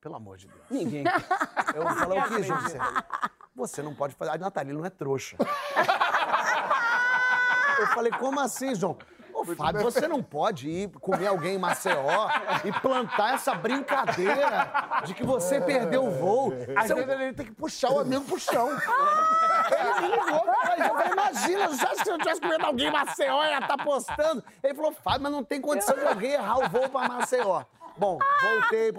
[0.00, 0.60] pelo amor de Deus.
[0.70, 1.04] Ninguém.
[1.74, 2.60] Eu falei, o que, João?
[3.54, 4.32] Você não pode fazer.
[4.32, 5.36] A Nathalie não é trouxa.
[7.78, 8.96] Eu falei, como assim, João?
[9.32, 12.28] Ô, Fábio, você não pode ir comer alguém em Maceió
[12.64, 16.54] e plantar essa brincadeira de que você perdeu o voo.
[16.74, 18.70] Às vezes ele tem que puxar o amigo pro chão.
[18.70, 20.46] Ele me ligou,
[20.78, 24.42] eu falei, imagina, você que se eu tivesse comendo alguém em Maceió, ia estar postando?
[24.62, 27.62] Ele falou, Fábio, mas não tem condição de alguém errar o voo pra Maceió.
[27.98, 28.92] Bom, voltei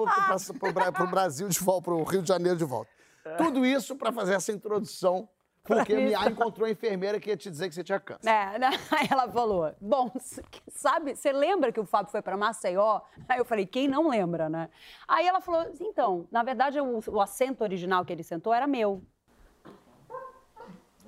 [0.73, 2.89] Bra- pro Brasil de volta, pro Rio de Janeiro de volta.
[3.37, 5.27] Tudo isso pra fazer essa introdução,
[5.63, 6.29] porque minha isso.
[6.29, 8.27] encontrou a enfermeira que ia te dizer que você tinha câncer.
[8.29, 8.69] É, né?
[8.89, 10.09] Aí ela falou, bom,
[10.69, 13.01] sabe, você lembra que o Fábio foi pra Maceió?
[13.27, 14.69] Aí eu falei, quem não lembra, né?
[15.07, 19.03] Aí ela falou, então, na verdade o, o assento original que ele sentou era meu.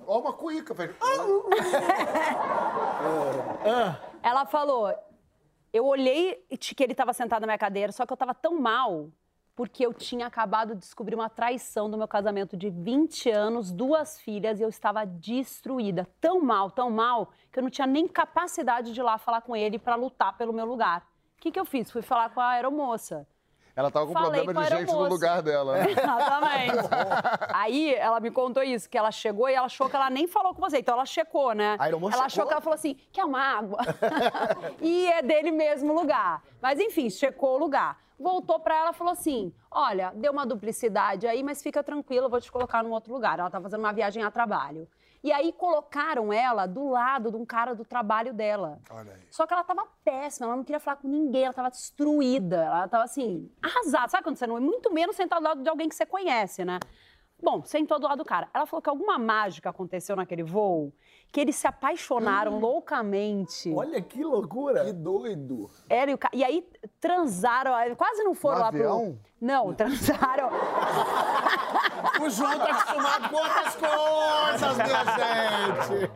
[0.06, 0.95] Ó, uma cuíca, velho.
[4.21, 4.93] Ela falou,
[5.71, 6.36] eu olhei
[6.75, 9.10] que ele estava sentado na minha cadeira, só que eu estava tão mal
[9.60, 14.17] porque eu tinha acabado de descobrir uma traição do meu casamento de 20 anos, duas
[14.17, 18.93] filhas, e eu estava destruída, tão mal, tão mal, que eu não tinha nem capacidade
[18.93, 21.01] de ir lá falar com ele para lutar pelo meu lugar.
[21.38, 21.91] O que, que eu fiz?
[21.91, 23.27] Fui falar com a aeromoça.
[23.80, 25.78] Ela tava com Falei problema de gente no lugar dela.
[25.78, 25.86] né?
[25.96, 26.89] Exatamente.
[27.54, 30.54] Aí ela me contou isso, que ela chegou e ela achou que ela nem falou
[30.54, 30.80] com você.
[30.80, 31.78] Então ela checou, né?
[31.80, 32.48] A ela achou checou?
[32.48, 33.80] que ela falou assim: quer uma água?
[34.82, 36.44] e é dele mesmo o lugar.
[36.62, 37.98] Mas enfim, checou o lugar.
[38.20, 42.30] Voltou pra ela e falou assim: olha, deu uma duplicidade aí, mas fica tranquila, eu
[42.30, 43.39] vou te colocar num outro lugar.
[43.39, 44.89] Ela tá fazendo uma viagem a trabalho.
[45.23, 48.79] E aí colocaram ela do lado de um cara do trabalho dela.
[48.89, 49.21] Olha aí.
[49.29, 52.88] Só que ela tava péssima, ela não queria falar com ninguém, ela tava destruída, ela
[52.88, 54.08] tava assim, arrasada.
[54.08, 56.63] Sabe quando você não é muito menos sentar do lado de alguém que você conhece,
[56.63, 56.79] né?
[57.41, 58.49] Bom, sentou do lado do cara.
[58.54, 60.91] Ela falou que alguma mágica aconteceu naquele voo,
[61.32, 63.73] que eles se apaixonaram loucamente.
[63.73, 64.84] Olha que loucura.
[64.86, 65.69] Que doido.
[65.89, 66.67] Ela e, o ca- e aí
[66.99, 69.17] transaram, quase não foram No lá avião?
[69.21, 69.30] pro.
[69.47, 70.49] Não, transaram.
[72.21, 75.06] O João tá acostumado com outras coisas, minha
[75.95, 76.12] gente.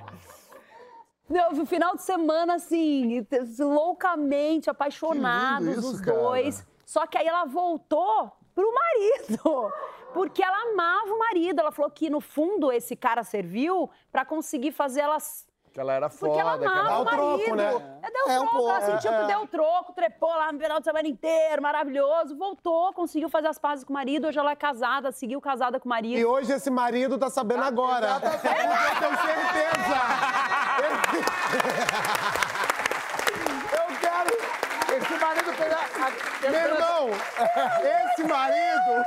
[1.30, 3.26] Não, no final de semana, assim,
[3.60, 6.18] loucamente apaixonados, isso, os cara.
[6.18, 6.68] dois.
[6.86, 9.72] Só que aí ela voltou pro marido.
[10.14, 11.60] Porque ela amava o marido.
[11.60, 15.46] Ela falou que, no fundo, esse cara serviu pra conseguir fazer elas.
[15.74, 16.60] Que ela era Porque ela foda.
[16.60, 17.00] que amava ela...
[17.00, 17.56] o Dá o troco, marido.
[17.56, 18.00] né?
[18.04, 19.28] É, deu É, um troco, pouco, ela sentiu é, que é.
[19.36, 22.38] deu troco, trepou lá no final de semana inteiro, maravilhoso.
[22.38, 24.28] Voltou, conseguiu fazer as pazes com o marido.
[24.28, 26.20] Hoje ela é casada, seguiu casada com o marido.
[26.20, 28.08] E hoje esse marido tá sabendo agora.
[28.22, 29.98] Eu tenho certeza.
[36.42, 37.10] Meu irmão,
[38.12, 39.06] esse marido.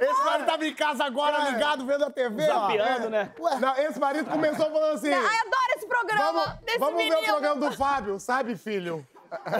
[0.00, 2.48] Esse marido tava em casa agora, ligado, vendo a TV.
[2.50, 2.60] ó.
[2.60, 3.30] Zapeando, né?
[3.60, 5.12] Não, esse marido começou falando assim.
[5.12, 9.06] Ai, adoro esse programa Vamos, desse vamos ver o programa do Fábio, sabe, filho?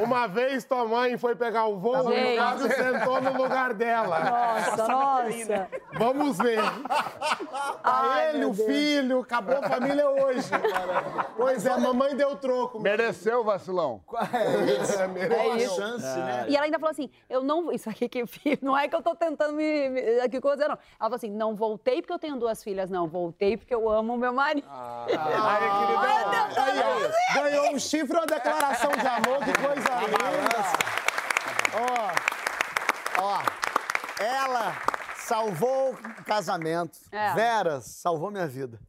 [0.02, 4.20] Uma vez tua mãe foi pegar o voo e o sentou no lugar dela.
[4.20, 5.68] Nossa, nossa.
[5.92, 6.58] Vvamos ver.
[7.82, 8.66] Ai, ele, o Deus.
[8.66, 10.48] filho, acabou a família hoje.
[11.36, 12.80] Pois é, a mamãe deu troco.
[12.80, 14.00] Mereceu, vacilão.
[14.32, 15.76] É, É isso.
[15.76, 16.46] Chance, né?
[16.48, 17.72] E ela ainda falou assim: eu não.
[17.72, 18.24] Isso aqui que
[18.62, 19.88] não é que eu tô tentando me.
[19.90, 20.74] me aqui coisa, não.
[20.74, 23.06] Ela falou assim: não voltei porque eu tenho duas filhas, não.
[23.06, 24.66] Voltei porque eu amo o meu marido.
[24.68, 26.64] Aí, queridão.
[26.64, 30.58] Aí, ó, ganhou um chifre ou uma declaração de amor, que coisa linda.
[33.18, 33.42] Ó, ó,
[34.22, 34.74] ela
[35.16, 36.98] salvou o casamento.
[37.12, 37.34] É.
[37.34, 38.80] Vera salvou minha vida.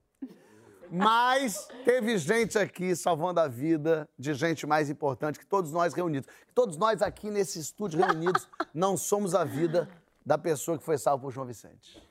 [0.91, 6.27] Mas teve gente aqui salvando a vida de gente mais importante que todos nós reunidos.
[6.55, 9.87] Todos nós aqui nesse estúdio reunidos não somos a vida
[10.25, 12.01] da pessoa que foi salva por João Vicente.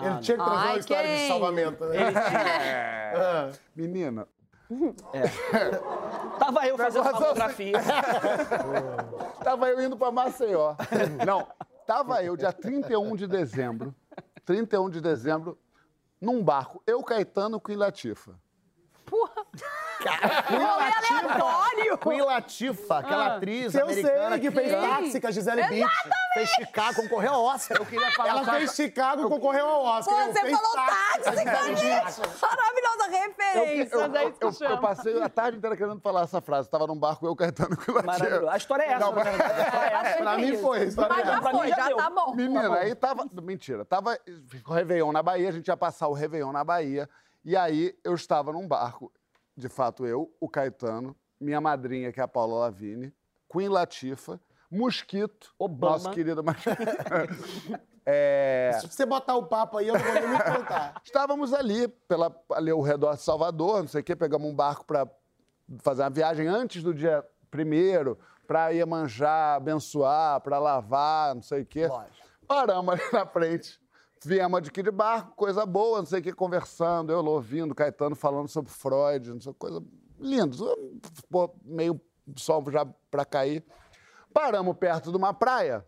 [0.00, 1.98] Ele tinha que trazer uma história de salvamento, né?
[3.74, 4.28] Menina,
[6.38, 7.72] Tava eu fazendo Negócio mamografia.
[9.42, 10.74] tava eu indo pra Maceió.
[11.26, 11.46] Não,
[11.86, 13.94] tava eu dia 31 de dezembro,
[14.44, 15.58] 31 de dezembro,
[16.20, 18.38] num barco, eu, Caetano, com Latifa.
[19.06, 19.37] Porra.
[20.68, 21.98] Aleatório.
[21.98, 24.80] Queen Latifah, aquela atriz Eu americana sei que fez Sim.
[24.80, 25.86] táxi com a Gisele Bündchen.
[26.34, 27.78] fez Chicago, concorreu ao Oscar.
[27.78, 30.14] Eu queria falar Ela fez Chicago e concorreu ao Oscar.
[30.14, 31.62] Pô, Eu você falou táxi, cara.
[32.56, 33.96] Maravilhosa referência.
[33.96, 34.74] Eu, daí eu- eu- chama.
[34.74, 36.70] eu passei a tarde inteira querendo falar essa frase.
[36.70, 38.44] Tava num barco, eu, Caetano, com Maravilhoso.
[38.44, 38.52] Latifa.
[38.52, 40.16] A história é essa, Não, história é essa.
[40.18, 42.34] Pra mim foi, a história Mas é já foi, já já tá bom.
[42.34, 43.26] Menina, aí tava.
[43.42, 44.16] Mentira, tava.
[44.48, 47.08] Ficou Réveillon na Bahia, a gente ia passar o Réveillon na Bahia.
[47.44, 49.10] E aí eu estava num barco,
[49.58, 53.12] de fato eu, o Caetano, minha madrinha, que é a Paula Lavigne,
[53.52, 54.40] Queen Latifa,
[54.70, 55.92] Mosquito, Obama.
[55.94, 56.76] nosso querido Mosquito.
[58.10, 60.98] É, Se você botar o papo aí, eu não vou nem me contar.
[61.04, 64.86] Estávamos ali, pela, ali ao redor de Salvador, não sei o quê, pegamos um barco
[64.86, 65.06] para
[65.80, 71.60] fazer uma viagem antes do dia primeiro, para ir manjar, abençoar, para lavar, não sei
[71.60, 71.86] o quê.
[72.46, 73.78] Paramos ali na frente.
[74.24, 78.70] Viemos de barco, coisa boa, não sei o quê, conversando, eu ouvindo, Caetano falando sobre
[78.70, 79.82] Freud, não sei, coisa
[80.18, 80.56] linda.
[81.64, 82.00] Meio
[82.36, 83.64] sol já para cair.
[84.32, 85.86] Paramos perto de uma praia.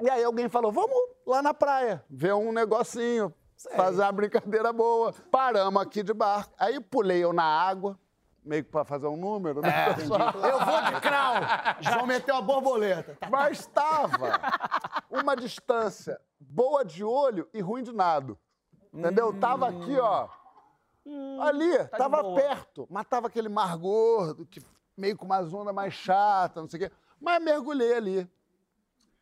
[0.00, 3.32] E aí alguém falou, vamos lá na praia, ver um negocinho,
[3.74, 5.14] fazer uma brincadeira boa.
[5.30, 6.54] Paramos aqui de barco.
[6.58, 7.98] Aí pulei eu na água,
[8.46, 10.32] meio que para fazer um número, né, pessoal?
[10.34, 11.34] Eu vou de crau.
[11.80, 13.18] João meteu a borboleta.
[13.28, 14.40] Mas estava
[15.10, 18.38] uma distância boa de olho e ruim de nado.
[18.92, 19.38] Entendeu?
[19.38, 20.28] Tava aqui, ó.
[21.42, 22.86] ali, de tava perto.
[22.88, 24.62] Mas tava aquele mar gordo, que
[24.96, 26.96] meio com uma zona mais chata, não sei o quê.
[27.20, 28.30] Mas mergulhei ali.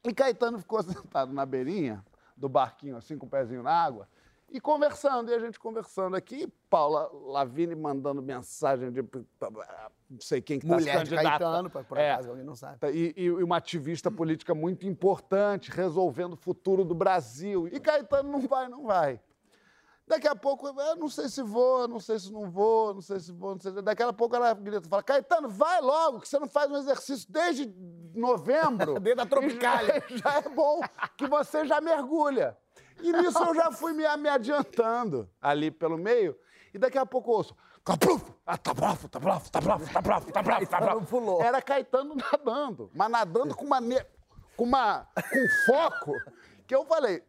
[0.04, 2.04] E Caetano ficou sentado na beirinha
[2.36, 4.08] do barquinho, assim, com o pezinho na água,
[4.54, 10.60] e conversando, e a gente conversando aqui, Paula Lavini mandando mensagem de não sei quem
[10.60, 11.16] que está Mulher de.
[11.16, 12.12] Caetano, por É.
[12.12, 12.78] acaso alguém não sabe.
[12.92, 17.66] E, e uma ativista política muito importante, resolvendo o futuro do Brasil.
[17.66, 19.20] E Caetano não vai, não vai.
[20.06, 23.18] Daqui a pouco, eu não sei se vou, não sei se não vou, não sei
[23.18, 23.82] se vou, não sei se...
[23.82, 27.26] Daqui a pouco ela grita, fala, Caetano, vai logo, que você não faz um exercício
[27.32, 27.74] desde
[28.14, 29.00] novembro.
[29.00, 30.04] Desde a Tropicália.
[30.10, 30.80] Já, já é bom
[31.16, 32.56] que você já mergulha.
[33.04, 36.36] E nisso eu já fui me, me adiantando ali pelo meio.
[36.72, 40.00] E daqui a pouco eu ouço, Capruf, ah, tá bravo, tá bravo, tá bravo, tá
[40.00, 41.06] bravo, tá bravo, tá bravo.
[41.06, 41.42] pulou.
[41.42, 43.78] Era Caetano nadando, mas nadando com uma,
[44.56, 46.12] com uma com foco
[46.66, 47.22] que eu falei,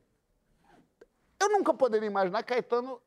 [1.42, 3.02] eu nunca poderia imaginar Caetano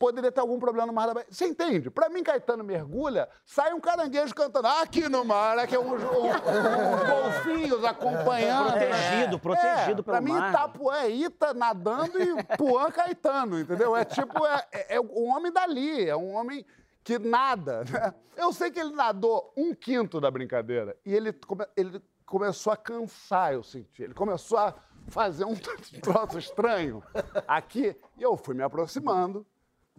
[0.00, 1.26] poderia ter algum problema no mar da Bahia.
[1.30, 1.90] Você entende?
[1.90, 6.26] Pra mim, Caetano mergulha, sai um caranguejo cantando aqui no mar, aqui é uns, um,
[6.26, 8.70] uns golfinhos acompanhando.
[8.72, 10.50] Protegido, É, protegido pra pelo mim, mar.
[10.50, 13.94] Itapuã é Ita nadando e Puã Caetano, entendeu?
[13.94, 16.64] É tipo, é, é, é um homem dali, é um homem
[17.04, 17.84] que nada.
[17.84, 18.14] né?
[18.38, 22.76] Eu sei que ele nadou um quinto da brincadeira e ele, come- ele começou a
[22.76, 24.02] cansar, eu senti.
[24.02, 24.74] Ele começou a
[25.08, 25.54] fazer um
[26.00, 27.02] troço estranho
[27.46, 29.46] aqui e eu fui me aproximando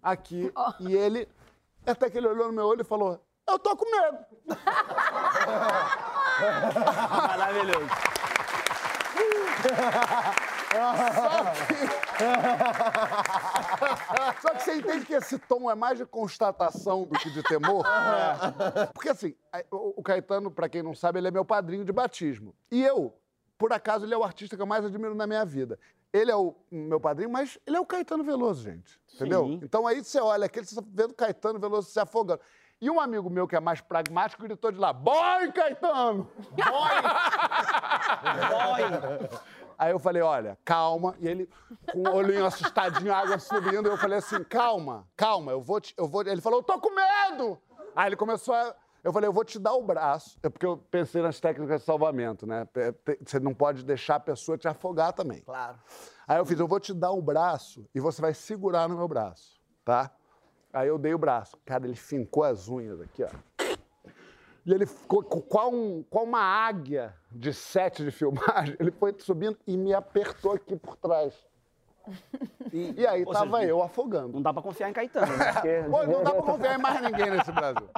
[0.02, 1.28] aqui e ele,
[1.86, 4.18] até que ele olhou no meu olho e falou, eu tô com medo.
[7.28, 7.82] Maravilhoso.
[14.42, 17.86] Só que você entende que esse tom é mais de constatação do que de temor?
[18.94, 19.36] Porque assim,
[19.70, 22.56] o o Caetano, pra quem não sabe, ele é meu padrinho de batismo.
[22.72, 23.14] E eu,
[23.62, 25.78] por acaso, ele é o artista que eu mais admiro na minha vida.
[26.12, 29.00] Ele é o meu padrinho, mas ele é o Caetano Veloso, gente.
[29.14, 29.46] Entendeu?
[29.46, 29.60] Sim.
[29.62, 32.42] Então aí você olha aqui, você tá vendo o Caetano Veloso se afogando.
[32.82, 36.28] E um amigo meu que é mais pragmático gritou de lá: Boy, Caetano!
[36.50, 37.02] Boy!
[39.30, 39.40] Dói.
[39.78, 41.16] Aí eu falei, olha, calma.
[41.20, 41.48] E ele,
[41.92, 45.94] com o olhinho assustadinho, a água subindo, eu falei assim, calma, calma, eu vou te,
[45.96, 46.24] eu vou.
[46.24, 47.62] Ele falou, eu tô com medo!
[47.96, 48.76] Aí ele começou a.
[49.04, 50.38] Eu falei, eu vou te dar o braço.
[50.44, 52.68] É porque eu pensei nas técnicas de salvamento, né?
[53.26, 55.42] Você não pode deixar a pessoa te afogar também.
[55.42, 55.78] Claro.
[56.28, 59.08] Aí eu fiz, eu vou te dar o braço e você vai segurar no meu
[59.08, 60.12] braço, tá?
[60.72, 61.58] Aí eu dei o braço.
[61.66, 63.30] Cara, ele fincou as unhas aqui, ó.
[64.64, 68.76] E ele ficou com- qual, um, qual uma águia de sete de filmagem.
[68.80, 71.34] Ele foi subindo e me apertou aqui por trás.
[72.74, 74.30] E, aí Ou tava seja, eu afogando.
[74.34, 75.52] Não dá pra confiar em Caetano, né?
[75.54, 75.84] Porque...
[75.90, 77.90] Pô, não dá pra confiar em mais ninguém nesse Brasil.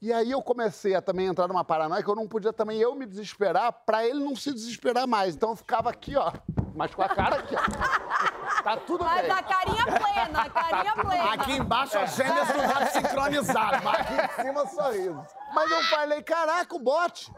[0.00, 2.94] E aí eu comecei a também entrar numa paranoia que eu não podia também eu
[2.94, 5.34] me desesperar pra ele não se desesperar mais.
[5.34, 6.30] Então eu ficava aqui, ó,
[6.74, 8.62] mas com a cara aqui, ó.
[8.62, 9.30] Tá tudo Mas bem.
[9.30, 11.32] a carinha plena, a carinha plena.
[11.34, 15.26] Aqui embaixo as gêmeas do rato sincronizadas, mas aqui em cima sorriso.
[15.54, 17.32] Mas eu falei, caraca, o bote.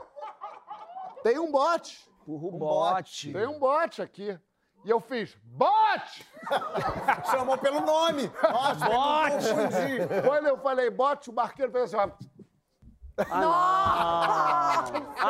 [1.24, 2.08] Tem um bote.
[2.22, 3.32] Empurra o bote.
[3.32, 4.38] Tem um bote aqui.
[4.84, 6.24] E eu fiz, bote!
[7.28, 8.30] Chamou pelo nome.
[8.40, 10.22] Nossa, bote.
[10.24, 12.26] Quando eu falei bote, o barqueiro fez assim, ó.
[13.18, 14.84] Ah,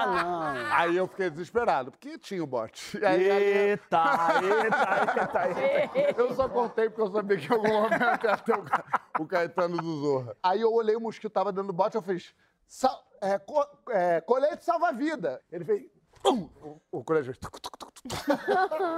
[0.07, 0.77] não.
[0.77, 2.97] Aí eu fiquei desesperado, porque tinha o bote.
[3.05, 4.03] Aí, aí Eita,
[4.43, 5.61] eita, eita,
[6.03, 6.21] eita.
[6.21, 8.85] eu só contei porque eu sabia que em algum momento ia ter o, Ca-
[9.21, 10.37] o Caetano do Zorra.
[10.43, 12.35] Aí eu olhei o mosquito tava dentro do bote, eu fiz,
[12.67, 15.41] "Sal- é, co- é, colete salva-vida.
[15.51, 15.85] Ele fez,
[16.25, 18.07] o, o colete fez, tuc, tuc, tuc, tuc.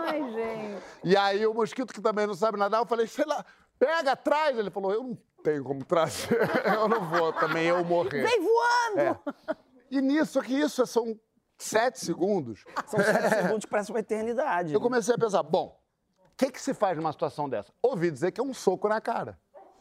[0.08, 0.82] Ai, gente.
[1.04, 3.44] E aí o mosquito que também não sabe nadar, eu falei, sei lá,
[3.78, 4.58] pega atrás.
[4.58, 8.26] Ele falou, eu não tenho como trazer, eu não vou também eu morrer.
[8.26, 9.00] Vem voando!
[9.00, 9.56] É.
[9.90, 11.18] E nisso, que isso são
[11.56, 14.72] sete segundos, São sete segundos parece uma eternidade.
[14.72, 15.78] eu comecei a pensar, bom,
[16.24, 17.72] o que, que se faz numa situação dessa?
[17.82, 19.38] Ouvi dizer que é um soco na cara.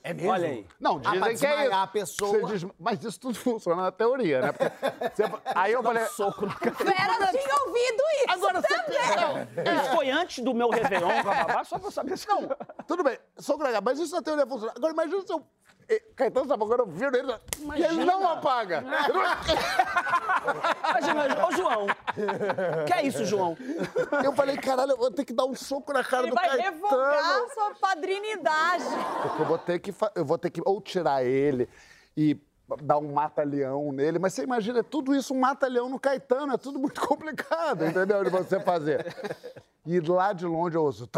[0.10, 0.32] É mesmo?
[0.32, 0.65] Olha aí.
[0.80, 1.74] Não, dizem que é isso.
[1.76, 2.39] a pessoa.
[2.39, 4.52] Você diz- Mas isso tudo funciona na teoria, né?
[4.54, 5.24] Você-
[5.56, 6.06] Aí eu falei...
[6.06, 6.72] Soco na cara.
[6.76, 9.76] Vera tinha ouvido isso Agora você também.
[9.76, 12.28] Isso foi antes do meu Réveillon com a babá, só pra eu saber se...
[12.28, 12.48] Não,
[12.88, 14.74] tudo bem, soco na cara, mas isso na teoria funciona.
[14.76, 15.43] Agora imagina se eu...
[16.15, 17.34] Caetano sabe, agora eu viro ele
[17.78, 18.84] e ele não apaga.
[20.89, 21.88] Imagina, ô João.
[22.86, 23.58] Que é isso, João?
[24.23, 26.50] Eu falei, caralho, eu vou ter que dar um soco na cara Ele do vai
[26.50, 26.71] Caetano.
[26.73, 28.84] revogar a sua padrinidade.
[29.21, 31.69] Porque eu vou ter que, eu vou ter que ou tirar ele
[32.15, 32.38] e
[32.82, 36.58] dar um mata-leão nele, mas você imagina, é tudo isso um mata-leão no Caetano, é
[36.58, 38.23] tudo muito complicado, entendeu?
[38.26, 39.06] De você fazer.
[39.89, 41.10] E lá de longe eu ouço.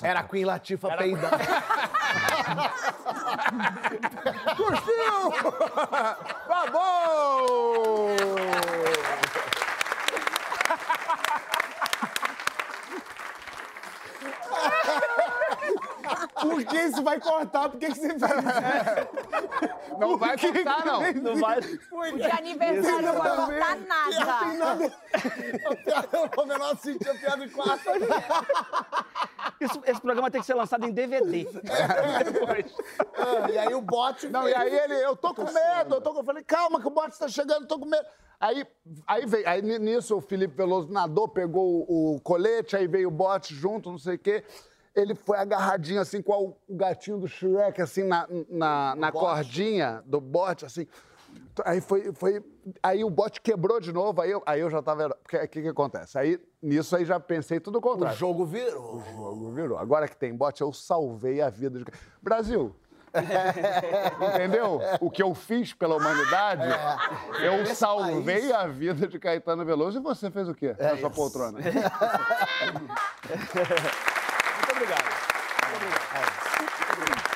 [0.00, 1.36] Era a Queen Latifa peidando.
[4.56, 5.32] Curtiu!
[6.46, 8.16] Tá bom!
[16.40, 17.68] Por que isso vai cortar?
[17.68, 19.98] Por que, que você fez isso?
[19.98, 21.00] Não vai contar, não.
[21.12, 21.60] Não vai...
[21.60, 24.92] De aniversário não vai cortar nada.
[26.36, 27.90] o menor sentia piada em quatro.
[29.60, 31.44] Isso- esse programa tem que ser lançado em DVD.
[31.44, 32.74] Depois.
[33.52, 34.28] E aí o bote.
[34.28, 36.20] Não, e aí ele, eu tô com medo, eu tô com...
[36.20, 38.06] Eu falei, calma que o bote tá chegando, eu tô com medo.
[38.38, 38.66] Aí,
[39.06, 43.08] aí veio, aí ni- nisso o Felipe Veloso nadou, pegou o, o colete, aí veio
[43.08, 44.42] o bote junto, não sei o quê.
[45.00, 50.20] Ele foi agarradinho assim, com o gatinho do Shrek, assim, na, na, na cordinha do
[50.20, 50.86] bote, assim.
[51.64, 52.42] Aí foi, foi.
[52.82, 55.08] Aí o bote quebrou de novo, aí eu, aí eu já tava.
[55.08, 56.18] O que, que que acontece?
[56.18, 58.16] Aí, nisso aí já pensei tudo o O contrário.
[58.16, 58.96] jogo virou.
[58.96, 59.78] O jogo virou.
[59.78, 61.84] Agora que tem bote, eu salvei a vida de.
[62.22, 62.74] Brasil!
[64.34, 64.80] Entendeu?
[65.00, 66.62] O que eu fiz pela humanidade,
[67.44, 71.58] eu salvei a vida de Caetano Veloso e você fez o quê na sua poltrona?
[74.80, 74.92] Muito
[76.94, 77.30] obrigado.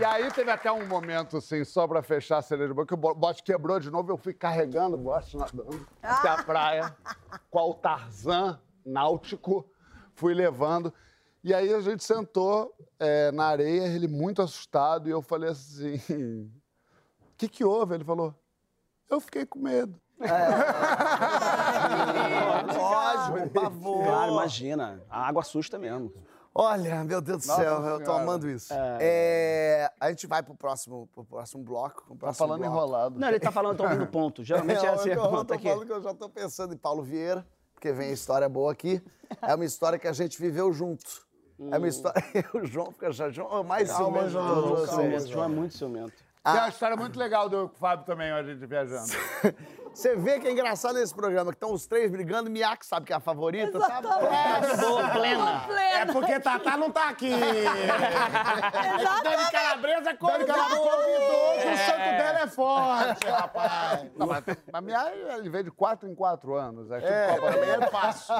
[0.00, 2.94] E aí teve até um momento, assim, só pra fechar a cereja de boca, que
[2.94, 6.96] o bo- bote quebrou de novo, eu fui carregando o bote nadando até a praia,
[7.50, 9.68] qual Tarzan náutico,
[10.14, 10.94] fui levando.
[11.42, 15.96] E aí a gente sentou é, na areia, ele muito assustado, e eu falei assim:
[17.20, 17.96] o que, que houve?
[17.96, 18.34] Ele falou:
[19.10, 20.00] eu fiquei com medo.
[20.20, 21.47] Lógico,
[23.52, 24.04] pavor.
[24.04, 25.02] Claro, imagina.
[25.08, 26.12] A água assusta mesmo.
[26.54, 28.22] Olha, meu Deus do Nossa céu, eu tô Senhora.
[28.22, 28.72] amando isso.
[29.00, 32.02] É, a gente vai pro próximo, pro próximo bloco.
[32.06, 32.74] pro Tá próximo falando bloco.
[32.76, 33.18] enrolado.
[33.20, 34.42] Não, ele tá falando, tô ouvindo ponto.
[34.42, 35.68] Geralmente é assim a eu, eu conta tô aqui.
[35.68, 39.00] falando que eu já tô pensando em Paulo Vieira, porque vem a história boa aqui.
[39.40, 41.04] É uma história que a gente viveu junto.
[41.70, 42.20] É uma história.
[42.54, 43.30] o João fica já.
[43.30, 44.86] João, mais Calma, ciumento João.
[44.86, 46.27] Ciumento, João é muito ciumento.
[46.44, 49.08] Tem uma história muito legal do Fábio também, a gente viajando.
[49.94, 53.12] Você vê que é engraçado nesse programa, que estão os três brigando, Miak sabe que
[53.12, 54.06] é a favorita, sabe?
[54.06, 55.66] Boa, plena.
[55.92, 57.30] É porque Tatá não tá aqui.
[59.24, 60.46] Dani Calabresa convidou.
[60.46, 64.06] Dani Calabresa convidou que o santo dela é forte, rapaz.
[64.16, 66.90] Não, mas, mas minha, ele veio de quatro em quatro anos.
[66.92, 68.34] É, tipo É, Copa é fácil.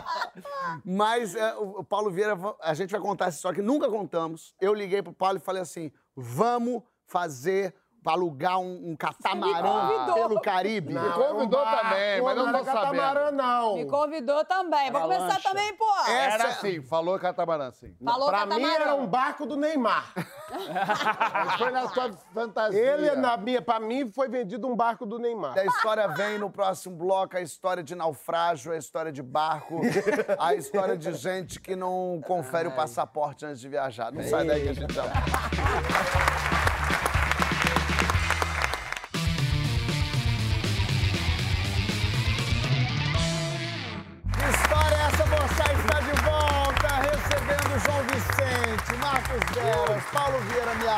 [0.84, 4.54] Mas é, o o Paulo Vieira, a gente vai contar essa história que nunca contamos.
[4.60, 7.74] Eu liguei pro Paulo e falei assim: vamos fazer
[8.08, 10.94] pra alugar um, um catamarã pelo Caribe.
[10.94, 12.80] Me convidou também, mas não era tô sabendo.
[12.80, 13.74] catamarã, não.
[13.76, 14.90] Me convidou também.
[14.90, 15.42] Vou começar lancha.
[15.42, 15.84] também, pô.
[16.06, 17.94] Essa- Era assim, falou catamarã, sim.
[18.02, 18.74] Falou Pra mim catamarã.
[18.82, 20.10] era um barco do Neymar.
[20.50, 22.78] Mas foi na sua fantasia.
[22.80, 25.58] Ele, na minha, pra mim, foi vendido um barco do Neymar.
[25.58, 29.82] A história vem no próximo bloco, a história de naufrágio, a história de barco,
[30.40, 34.10] a história de gente que não confere o passaporte antes de viajar.
[34.10, 35.02] Não sai daí que a gente já...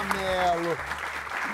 [0.05, 0.77] Miamelo.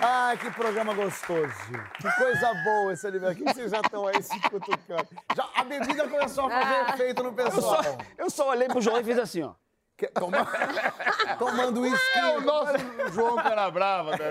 [0.03, 1.53] Ai, que programa gostoso.
[2.01, 3.43] Que coisa boa esse aniversário.
[3.45, 5.09] Por que vocês já estão aí se cutucando?
[5.35, 7.99] Já, a bebida começou a fazer efeito no Eu só, pessoal.
[8.19, 9.53] eu só olhei pro João e fiz assim, ó.
[9.97, 10.47] Que- toma-
[11.39, 12.19] Tomando uísque.
[12.19, 12.73] É o nosso
[13.13, 14.29] João Canabrava, né?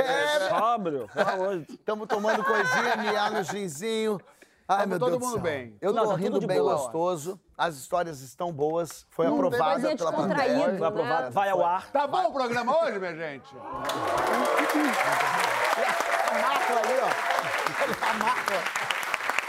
[0.49, 4.22] Sóbrio, pelo amor de Estamos tomando coisinha, miar no ginzinho.
[4.68, 5.41] Ai, Tamo meu todo Deus do mundo céu.
[5.41, 5.78] bem.
[5.82, 6.74] Eu tô Não, tá tudo rindo de bem boa.
[6.76, 7.39] gostoso.
[7.58, 9.06] As histórias estão boas.
[9.10, 10.78] Foi Não aprovada pela plateia.
[10.78, 11.30] Vai aprovado, né?
[11.32, 11.89] vai ao ar.
[11.89, 13.56] Tá bom o programa hoje, minha gente?
[16.28, 18.10] A marca ali, ó.
[18.10, 18.53] A marca.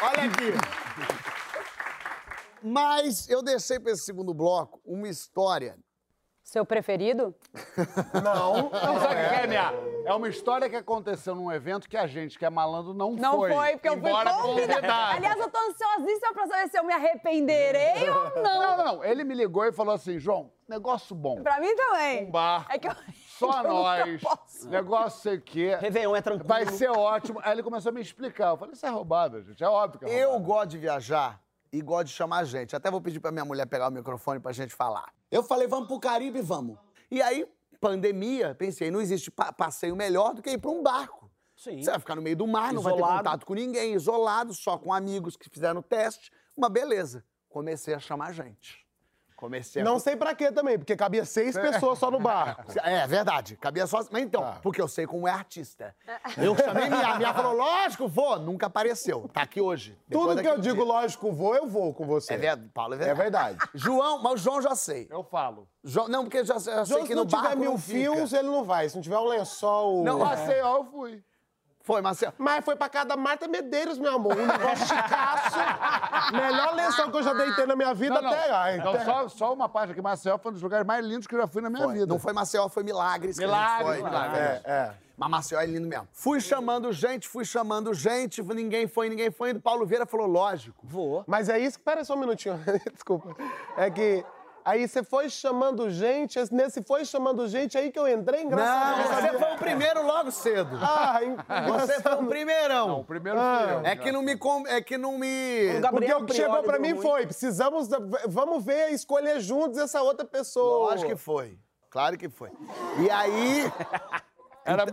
[0.03, 0.55] Olha aqui.
[2.63, 5.77] Mas eu deixei para esse segundo bloco uma história.
[6.47, 7.35] Seu preferido?
[8.23, 8.71] Não.
[8.71, 9.73] Não sabe o que é, minha?
[10.05, 13.33] É uma história que aconteceu num evento que a gente, que é malandro, não, Não
[13.35, 13.53] foi.
[13.53, 14.95] foi, porque eu fui convidada.
[15.17, 18.43] Aliás, eu tô ansiosíssima pra saber se eu me arrependerei ou não.
[18.45, 19.05] Não, não, não.
[19.05, 21.43] Ele me ligou e falou assim, João, negócio bom.
[21.43, 22.29] Pra mim também.
[22.29, 22.71] Um barco.
[22.73, 22.93] É que eu...
[23.27, 24.21] Só eu nós.
[24.23, 24.69] posso.
[24.71, 25.77] Negócio sei o quê.
[25.81, 26.49] Réveillon é tranquilo.
[26.49, 27.41] Vai ser ótimo.
[27.43, 28.51] Aí ele começou a me explicar.
[28.51, 29.65] Eu falei, isso é roubada, gente.
[29.65, 30.47] É óbvio que é Eu roubada.
[30.47, 31.41] gosto de viajar
[31.73, 32.75] e gosto de chamar gente.
[32.75, 35.13] Até vou pedir pra minha mulher pegar o microfone pra gente falar.
[35.31, 36.79] Eu falei, vamos pro Caribe, vamos.
[37.11, 37.47] E aí,
[37.81, 41.31] pandemia, pensei, não existe pa- passeio melhor do que ir pra um barco.
[41.57, 41.83] Sim.
[41.83, 44.77] Você vai ficar no meio do mar, não vai ter contato com ninguém, isolado, só
[44.79, 46.31] com amigos que fizeram o teste.
[46.57, 47.25] Uma beleza.
[47.49, 48.86] Comecei a chamar gente.
[49.37, 49.85] Comecei a...
[49.85, 52.65] Não sei pra quê também, porque cabia seis pessoas só no barco.
[52.83, 53.57] É, verdade.
[53.57, 53.99] Cabia só.
[54.11, 55.95] Mas então, porque eu sei como é artista.
[56.39, 57.17] Eu chamei minha.
[57.19, 58.39] Minha falou, lógico, vou.
[58.39, 59.29] Nunca apareceu.
[59.33, 59.99] Tá aqui hoje.
[60.11, 60.85] Tudo que eu digo, dia.
[60.85, 62.35] lógico, vou, eu vou com você.
[62.35, 63.57] É verdade, Paulo, é É verdade.
[63.59, 63.71] verdade.
[63.75, 65.07] João, mas o João já sei.
[65.11, 65.69] Eu falo.
[65.85, 67.71] João, não, porque eu já, eu sei João, que se no não tiver barco mil
[67.73, 68.15] não fica.
[68.15, 68.89] fios, ele não vai.
[68.89, 70.03] Se não tiver um lençol...
[70.05, 71.23] Não, Maceió eu fui.
[71.87, 72.33] Foi, Marcelo.
[72.37, 74.37] Mas foi pra casa da Marta Medeiros, meu amor.
[74.37, 75.57] Um negócio chicaço.
[76.33, 78.31] Melhor lençol que eu já deitei na minha vida Não, não.
[78.33, 78.75] até lá.
[78.75, 80.03] Então, só, só uma parte aqui.
[80.03, 81.93] Maceió foi um dos lugares mais lindos que eu já fui na minha Foi.
[81.95, 82.07] vida.
[82.07, 83.39] Não foi Maceió, foi Milagres.
[83.39, 84.03] que a gente Milagres, foi.
[84.11, 84.41] Milagres.
[84.41, 84.95] É, é.
[85.17, 86.09] Mas Maceió é lindo mesmo.
[86.13, 89.51] Fui chamando gente, fui chamando gente, ninguém foi, ninguém foi.
[89.51, 90.77] E o Paulo Vieira falou, lógico.
[90.83, 91.23] Vou.
[91.25, 91.79] Mas é isso.
[91.79, 92.61] Pera só um minutinho.
[92.93, 93.37] Desculpa.
[93.77, 94.25] É que.
[94.67, 99.03] Aí você foi chamando gente, nesse foi chamando gente aí que eu entrei, Não, engraçado.
[99.31, 100.77] você foi o primeiro logo cedo.
[100.83, 101.21] Ah,
[101.69, 102.89] Você foi o primeirão.
[102.89, 103.87] Não, o primeiro fui eu.
[103.87, 104.37] É que não me.
[104.37, 105.81] com- É que não me.
[105.89, 107.87] Porque o que chegou deu mim foi: precisamos.
[107.87, 110.91] da- Vamos ver, escolher juntos essa outra pessoa.
[110.91, 111.57] Lógico que foi.
[111.89, 112.51] Claro que foi.
[112.99, 113.71] E aí.
[114.67, 114.85] Era,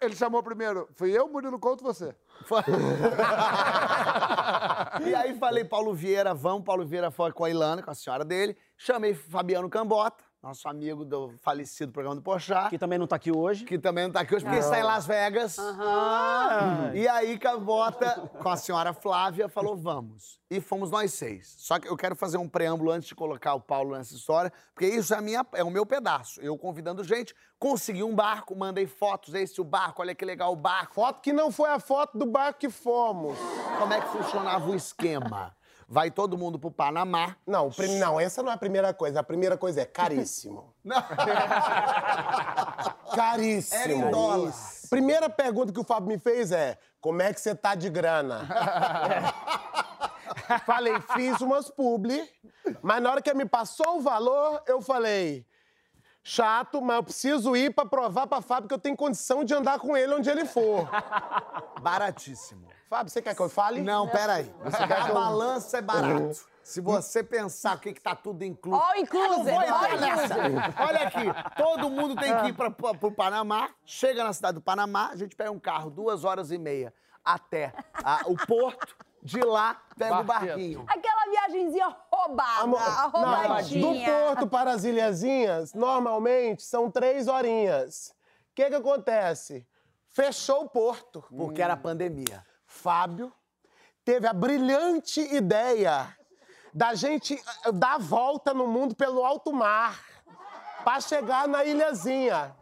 [0.00, 0.88] ele chamou primeiro.
[0.94, 2.14] Fui eu, Murilo Couto, você.
[2.44, 2.62] Foi-
[5.06, 6.64] e aí falei, Paulo Vieira, vamos.
[6.64, 8.56] Paulo Vieira foi com a Ilana, com a senhora dele.
[8.76, 12.70] Chamei Fabiano Cambota, nosso amigo do falecido programa do Porchat.
[12.70, 13.64] Que também não tá aqui hoje.
[13.64, 15.56] que também não tá aqui hoje, porque está em Las Vegas.
[16.94, 20.38] E aí, Cambota, com a senhora Flávia, falou, vamos.
[20.48, 21.56] E fomos nós seis.
[21.58, 24.86] Só que eu quero fazer um preâmbulo antes de colocar o Paulo nessa história, porque
[24.86, 26.40] isso é, a minha, é o meu pedaço.
[26.40, 30.56] Eu convidando gente, consegui um barco, mandei fotos, esse o barco, olha que legal o
[30.56, 30.94] barco.
[30.94, 33.36] Foto que não foi a foto do barco que fomos.
[33.80, 35.55] Como é que funcionava o esquema?
[35.88, 37.36] Vai todo mundo pro Panamá.
[37.46, 39.20] Não, prim- não, essa não é a primeira coisa.
[39.20, 40.74] A primeira coisa é caríssimo.
[43.14, 43.80] Caríssimo.
[43.80, 44.52] Era em dólar.
[44.90, 48.46] Primeira pergunta que o Fábio me fez é: como é que você tá de grana?
[50.66, 52.28] falei, fiz umas publi,
[52.82, 55.46] mas na hora que me passou o valor, eu falei.
[56.22, 59.78] Chato, mas eu preciso ir pra provar pra Fábio que eu tenho condição de andar
[59.78, 60.88] com ele onde ele for.
[61.80, 62.66] Baratíssimo.
[62.88, 63.82] Fábio, você quer que eu fale?
[63.82, 64.52] Não, peraí.
[64.62, 66.46] A balança é barato.
[66.62, 68.80] Se você pensar o que, que tá tudo incluso.
[68.80, 70.24] All inclusive, Eu não vou entrar all nessa.
[70.24, 70.74] inclusive.
[70.80, 73.70] Olha aqui, todo mundo tem que ir para o Panamá.
[73.84, 76.92] Chega na cidade do Panamá, a gente pega um carro, duas horas e meia,
[77.24, 78.96] até ah, o porto.
[79.22, 80.84] De lá, pega o barquinho.
[80.86, 84.08] Aquela viagenzinha roubada, Amor, a não, do roubadinha.
[84.08, 88.14] Porto para as Ilhazinhas, normalmente são três horinhas.
[88.52, 89.66] O que, que acontece?
[90.10, 91.24] Fechou o porto.
[91.36, 92.46] Porque era pandemia.
[92.76, 93.32] Fábio
[94.04, 96.16] teve a brilhante ideia
[96.72, 99.98] da gente eh, dar a volta no mundo pelo alto mar
[100.84, 102.54] para chegar na ilhazinha.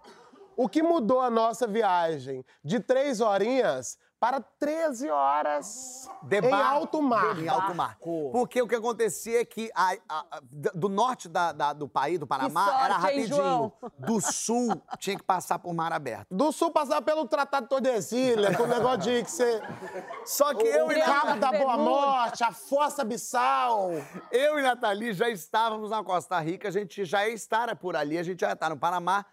[0.57, 7.03] O que mudou a nossa viagem de três horinhas para 13 horas De em alto
[7.03, 7.39] mar.
[7.39, 7.99] Em alto mar.
[8.33, 10.41] Porque o que acontecia é que a- a-
[10.75, 13.37] do norte da- da- do país, do Panamá, sorte, era hein, rapidinho.
[13.37, 13.73] João?
[13.99, 16.27] Do sul, tinha que passar por mar aberto.
[16.31, 19.61] Do sul passar pelo Tratado de Tordesilhas, com o negócio de que você.
[20.25, 21.77] Só que O eu e, Cabo Nathalie, da Boa.
[21.77, 23.91] Morte, a Fossa Abissal.
[24.33, 28.23] eu e Nathalie já estávamos na Costa Rica, a gente já estar por ali, a
[28.23, 29.27] gente já estar no Panamá.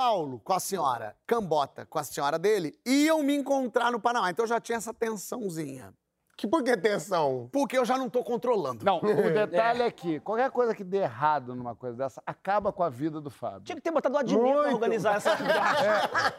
[0.00, 4.30] Paulo com a senhora, Cambota com a senhora dele, iam me encontrar no Panamá.
[4.30, 5.94] Então já tinha essa tensãozinha.
[6.36, 7.48] Que por que tensão?
[7.50, 8.84] Porque eu já não tô controlando.
[8.84, 9.00] Não, o
[9.32, 13.22] detalhe é que qualquer coisa que dê errado numa coisa dessa acaba com a vida
[13.22, 13.62] do Fábio.
[13.62, 15.88] Tinha que ter botado o Adnet pra organizar essa viagem.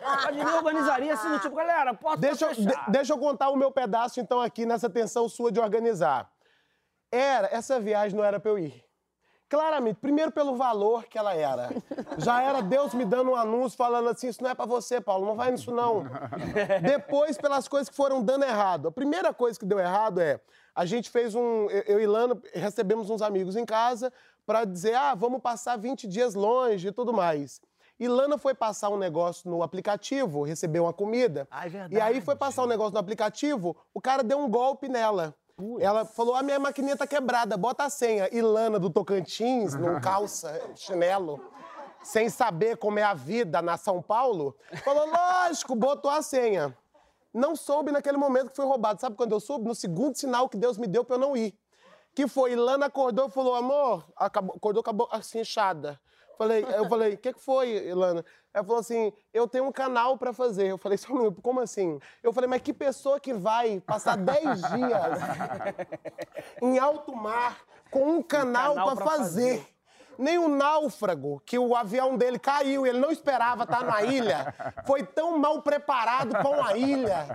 [0.03, 3.55] O Adnet organizaria assim, do tipo, galera, posso Deixa, eu- de- deixa eu contar o
[3.55, 6.31] meu pedaço, então, aqui nessa tensão sua de organizar.
[7.11, 8.85] Era, essa viagem não era pra eu ir.
[9.49, 11.69] Claramente, primeiro pelo valor que ela era.
[12.17, 15.25] Já era Deus me dando um anúncio falando assim: isso não é pra você, Paulo,
[15.25, 16.03] não vai nisso não.
[16.83, 18.89] Depois, pelas coisas que foram dando errado.
[18.89, 20.41] A primeira coisa que deu errado é:
[20.75, 21.67] a gente fez um.
[21.87, 24.11] Eu e Lana recebemos uns amigos em casa
[24.45, 27.61] pra dizer: ah, vamos passar 20 dias longe e tudo mais.
[27.99, 31.47] E Lana foi passar um negócio no aplicativo, recebeu uma comida.
[31.49, 34.87] Ah, é E aí foi passar um negócio no aplicativo, o cara deu um golpe
[34.87, 35.33] nela.
[35.79, 38.29] Ela falou: a minha maquininha tá quebrada, bota a senha.
[38.31, 41.43] E Lana do Tocantins, não calça, chinelo,
[42.03, 46.77] sem saber como é a vida na São Paulo, falou: lógico, botou a senha.
[47.33, 49.01] Não soube naquele momento que foi roubado.
[49.01, 49.67] Sabe quando eu soube?
[49.67, 51.57] No segundo sinal que Deus me deu pra eu não ir.
[52.13, 55.99] Que foi, Lana acordou e falou, amor, acabou, acordou com a boca assim, inchada.
[56.37, 58.23] Falei, eu falei, o que, que foi, Ilana?
[58.53, 60.67] Ela falou assim, eu tenho um canal pra fazer.
[60.67, 61.99] Eu falei, só um minuto, como assim?
[62.21, 65.01] Eu falei, mas que pessoa que vai passar 10 dias
[66.61, 67.59] em alto mar
[67.89, 69.65] com um canal, canal pra pra fazer?
[70.17, 74.53] Nem o náufrago, que o avião dele caiu e ele não esperava estar na ilha,
[74.85, 77.27] foi tão mal preparado pra uma ilha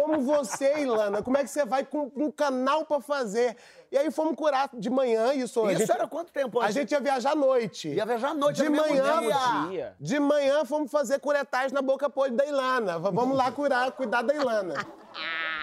[0.00, 1.22] como você, Ilana.
[1.22, 3.56] Como é que você vai com um canal pra fazer?
[3.92, 5.64] E aí fomos curar de manhã isso.
[5.64, 6.74] a Isso gente- era quanto tempo a antes?
[6.74, 7.88] gente ia viajar à noite.
[7.88, 9.20] Ia viajar à noite, De manhã,
[9.68, 9.94] dia.
[10.00, 12.98] De manhã fomos fazer curetagem na boca podre da Ilana.
[12.98, 14.74] Vamos lá curar, cuidar da Ilana.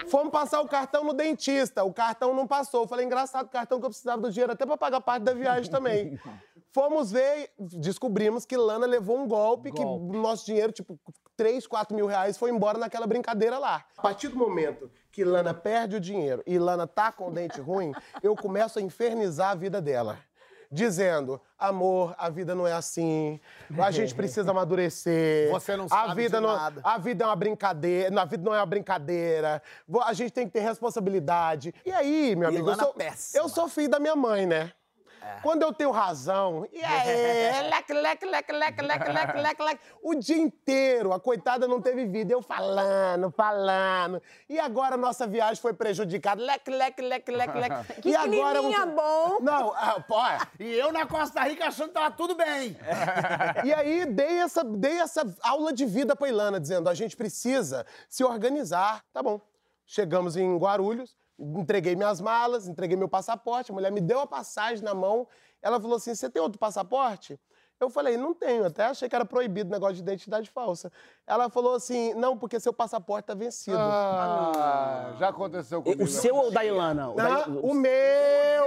[0.08, 1.84] Fomos passar o cartão no dentista.
[1.84, 2.82] O cartão não passou.
[2.84, 5.34] Eu falei, engraçado, o cartão que eu precisava do dinheiro até pra pagar parte da
[5.34, 6.18] viagem também.
[6.72, 10.98] Fomos ver, descobrimos que Lana levou um golpe, que o nosso dinheiro, tipo,
[11.36, 13.84] 3, 4 mil reais, foi embora naquela brincadeira lá.
[13.96, 17.60] A partir do momento que Lana perde o dinheiro e Lana tá com o dente
[17.60, 17.92] ruim,
[18.22, 20.18] eu começo a infernizar a vida dela.
[20.70, 23.38] Dizendo, amor, a vida não é assim,
[23.78, 25.50] a gente precisa amadurecer.
[25.50, 26.80] Você não a sabe vida de não, nada.
[26.82, 29.62] A vida é uma brincadeira, a vida não é uma brincadeira.
[30.02, 31.74] A gente tem que ter responsabilidade.
[31.84, 32.94] E aí, meu amigo, eu sou,
[33.34, 34.72] eu sou filho da minha mãe, né?
[35.42, 40.14] Quando eu tenho razão, e aí, leque, leque, leque, leque, leque, leque, leque, leque, o
[40.14, 44.22] dia inteiro, a coitada não teve vida, eu falando, falando.
[44.48, 48.02] E agora a nossa viagem foi prejudicada, leque, leque, leque, leque, leque.
[48.02, 49.38] Que e agora climinha bom.
[49.40, 50.38] Não, ah, pô, é.
[50.60, 52.76] E eu na Costa Rica achando que tava tudo bem.
[53.64, 57.84] E aí dei essa, dei essa aula de vida pra Ilana, dizendo: a gente precisa
[58.08, 59.04] se organizar.
[59.12, 59.40] Tá bom.
[59.84, 64.84] Chegamos em Guarulhos, entreguei minhas malas, entreguei meu passaporte, a mulher me deu a passagem
[64.84, 65.26] na mão.
[65.60, 67.38] Ela falou assim: você tem outro passaporte?
[67.80, 70.92] Eu falei, não tenho, até achei que era proibido o negócio de identidade falsa.
[71.26, 73.76] Ela falou assim: não, porque seu passaporte tá vencido.
[73.76, 76.04] Ah, já aconteceu comigo.
[76.04, 77.10] O seu ou o da Ilana?
[77.10, 78.64] O da- Ah, o meu!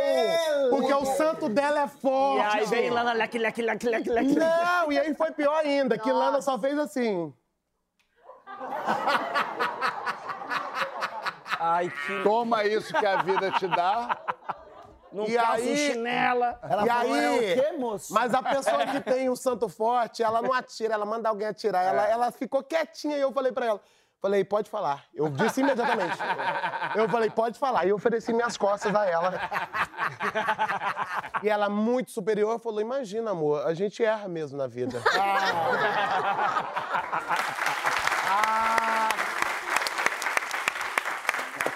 [0.70, 2.58] Porque o santo dela é E forte.
[2.58, 4.36] aí vem Ilana, leque, leque, leque, leque, leque.
[4.36, 7.34] Não, e aí foi pior ainda, que Lana só fez assim.
[11.74, 12.24] Ai, que...
[12.24, 14.18] Toma isso que a vida te dá.
[15.12, 16.60] Não E aí- um chinela.
[16.86, 20.42] e aí, "É o quê, moço?" Mas a pessoa que tem o santo forte, ela
[20.42, 21.84] não atira, ela manda alguém atirar.
[21.86, 23.82] Ela, ela ficou quietinha e eu falei pra ela.
[24.22, 25.04] Falei, pode falar.
[25.14, 26.18] Eu disse imediatamente.
[26.96, 27.86] Eu falei, pode falar.
[27.86, 29.34] E eu ofereci minhas costas a ela.
[31.44, 35.00] E ela, muito superior, falou: Imagina, amor, a gente erra mesmo na vida.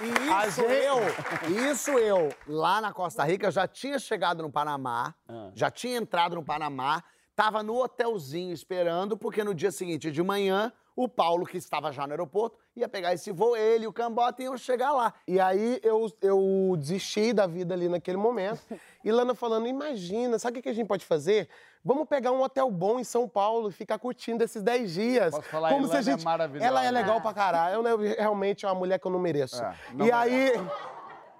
[0.01, 5.13] E isso gente- eu, isso eu, lá na Costa Rica, já tinha chegado no Panamá,
[5.27, 5.51] Ah.
[5.53, 7.03] já tinha entrado no Panamá,
[7.35, 12.05] tava no hotelzinho esperando, porque no dia seguinte de manhã, o Paulo, que estava já
[12.05, 15.13] no aeroporto, ia pegar esse voo, ele e o Cambota iam chegar lá.
[15.27, 18.61] E aí eu, eu desisti da vida ali naquele momento.
[19.01, 21.47] E Lana falando, imagina, sabe o que a gente pode fazer?
[21.83, 25.31] Vamos pegar um hotel bom em São Paulo e ficar curtindo esses 10 dias.
[25.33, 26.25] Posso falar, Como se a Ilana é gente...
[26.25, 26.65] maravilhosa.
[26.65, 27.87] Ela é legal pra caralho.
[27.87, 29.63] Ela é realmente uma mulher que eu não mereço.
[29.63, 30.57] É, não e merece.
[30.57, 30.67] aí...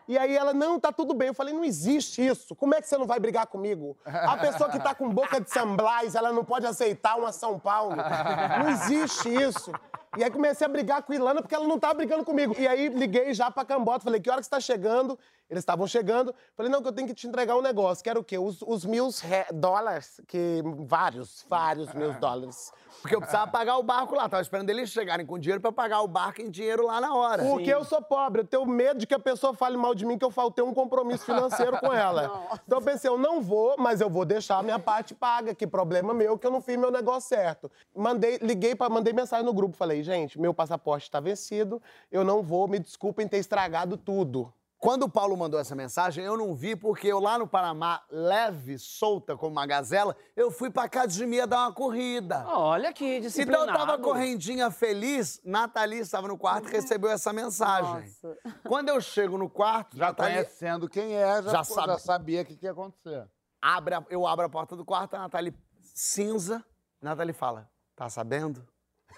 [0.07, 1.27] E aí ela, não, tá tudo bem.
[1.27, 2.55] Eu falei, não existe isso.
[2.55, 3.95] Como é que você não vai brigar comigo?
[4.03, 7.59] A pessoa que tá com boca de San Blas, ela não pode aceitar uma São
[7.59, 7.95] Paulo.
[7.95, 9.71] Não existe isso.
[10.17, 12.55] E aí comecei a brigar com a Ilana porque ela não tava brigando comigo.
[12.57, 15.17] E aí liguei já pra Cambota, falei, que hora que você tá chegando?
[15.49, 16.33] Eles estavam chegando.
[16.55, 18.03] Falei, não, que eu tenho que te entregar um negócio.
[18.03, 18.37] Que era o quê?
[18.37, 22.71] Os, os mil re- dólares, que vários, vários mil dólares.
[23.01, 26.01] Porque eu precisava pagar o barco lá, tava esperando eles chegarem com dinheiro pra pagar
[26.01, 27.43] o barco em dinheiro lá na hora.
[27.43, 30.17] Porque eu sou pobre, eu tenho medo de que a pessoa fale mal de mim,
[30.17, 32.47] que eu faltei um compromisso financeiro com ela.
[32.65, 35.65] Então eu pensei, eu não vou, mas eu vou deixar a minha parte paga, que
[35.65, 37.71] problema meu, que eu não fiz meu negócio certo.
[37.95, 41.81] Mandei, liguei para mandei mensagem no grupo, falei, gente, meu passaporte está vencido,
[42.11, 44.53] eu não vou, me desculpem ter estragado tudo.
[44.81, 48.79] Quando o Paulo mandou essa mensagem, eu não vi, porque eu lá no Panamá, leve,
[48.79, 52.45] solta como uma gazela, eu fui pra academia dar uma corrida.
[52.47, 53.69] Olha que Então disciplinado.
[53.71, 57.93] eu tava correndinha feliz, Nathalie estava no quarto e recebeu essa mensagem.
[58.23, 58.37] Nossa.
[58.65, 62.01] Quando eu chego no quarto, Já Nathalie conhecendo quem é, já, Já já, sabe.
[62.01, 63.27] sabia o que, que ia acontecer.
[63.61, 65.53] abre a- eu abro a porta do quarto, a Nathalie
[65.93, 66.63] cinza,
[67.01, 68.65] Nathalie fala, tá sabendo?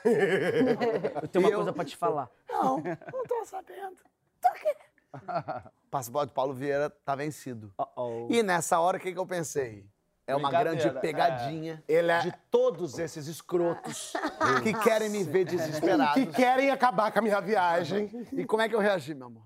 [0.03, 2.29] Eu tenho uma eu- coisa pra te falar.
[2.49, 3.97] Não, não tô sabendo.
[4.41, 4.75] Tô quê?
[5.89, 7.73] Passaporte do Paulo Vieira tá vencido.
[7.77, 8.27] Uh-oh.
[8.29, 9.85] E nessa hora, o que, que eu pensei?
[10.25, 14.13] É uma grande Brincadeira, pegadinha Ele é- de todos esses escrotos
[14.63, 16.13] que querem me ver desesperado.
[16.13, 18.09] Que querem acabar com a minha viagem.
[18.31, 19.43] E como é que eu reagi, meu amor?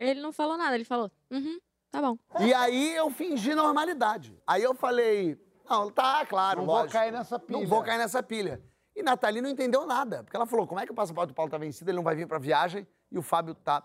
[0.00, 2.18] Ele não falou nada, ele falou, uhum, tá bom.
[2.40, 4.36] E aí eu fingi normalidade.
[4.44, 5.38] Aí eu falei,
[5.70, 6.92] não, tá, claro, Não vou lógico.
[6.94, 7.60] cair nessa pilha.
[7.60, 8.60] Não vou cair nessa pilha.
[8.94, 11.50] E Nathalie não entendeu nada, porque ela falou, como é que o passaporte do Paulo
[11.50, 13.82] tá vencido, ele não vai vir pra viagem e o Fábio tá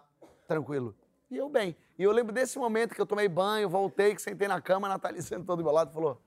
[0.48, 0.96] tranquilo.
[1.32, 1.76] E eu bem.
[1.98, 4.92] E eu lembro desse momento que eu tomei banho, voltei, que sentei na cama, a
[4.92, 6.22] Nathalie sentou do meu lado e falou,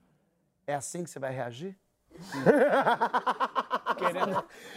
[0.67, 1.77] é assim que você vai reagir?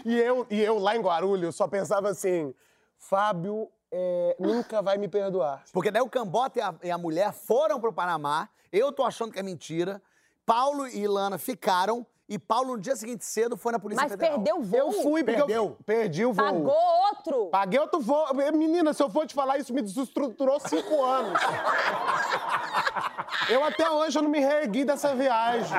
[0.04, 2.54] E eu, e eu lá em Guarulhos só pensava assim,
[2.96, 5.64] Fábio é, nunca vai me perdoar.
[5.72, 9.32] Porque daí o Cambota e a, e a mulher foram pro Panamá, eu tô achando
[9.32, 10.00] que é mentira,
[10.44, 14.34] Paulo e Ilana ficaram, e Paulo no dia seguinte cedo foi na Polícia Mas Federal.
[14.34, 14.78] perdeu o voo.
[14.80, 15.64] Eu fui porque Perdeu.
[15.64, 16.44] eu perdi o voo.
[16.44, 16.76] Pagou
[17.10, 17.46] outro.
[17.50, 18.26] Paguei outro voo.
[18.52, 21.40] Menina, se eu for te falar, isso me desestruturou cinco anos.
[23.48, 25.76] Eu até hoje eu não me reergui dessa viagem.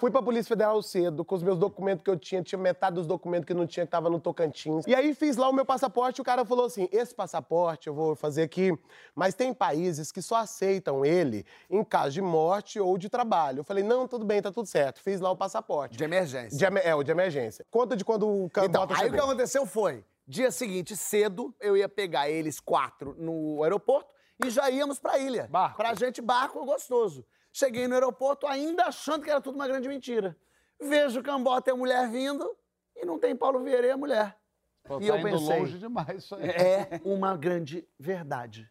[0.00, 3.06] Fui pra Polícia Federal cedo, com os meus documentos que eu tinha, tinha metade dos
[3.06, 4.86] documentos que não tinha, que tava no Tocantins.
[4.86, 7.92] E aí fiz lá o meu passaporte e o cara falou assim: esse passaporte eu
[7.92, 8.72] vou fazer aqui,
[9.14, 13.58] mas tem países que só aceitam ele em caso de morte ou de trabalho.
[13.60, 15.02] Eu falei, não, tudo bem, tá tudo certo.
[15.02, 15.98] Fiz lá o passaporte.
[15.98, 16.56] De emergência.
[16.56, 17.66] De é, o de emergência.
[17.70, 19.26] Conta de quando o Então, Cambota aí o que chegou.
[19.26, 24.08] aconteceu foi, dia seguinte, cedo, eu ia pegar eles quatro no aeroporto
[24.42, 25.46] e já íamos pra ilha.
[25.50, 25.76] Barco.
[25.76, 27.22] Pra gente, barco gostoso.
[27.52, 30.36] Cheguei no aeroporto ainda achando que era tudo uma grande mentira.
[30.80, 32.48] Vejo o Cambota e a mulher vindo
[32.96, 34.36] e não tem Paulo Vieira e a mulher.
[34.84, 36.48] Pô, E tá eu indo pensei, longe demais isso aí.
[36.48, 38.68] É uma grande verdade.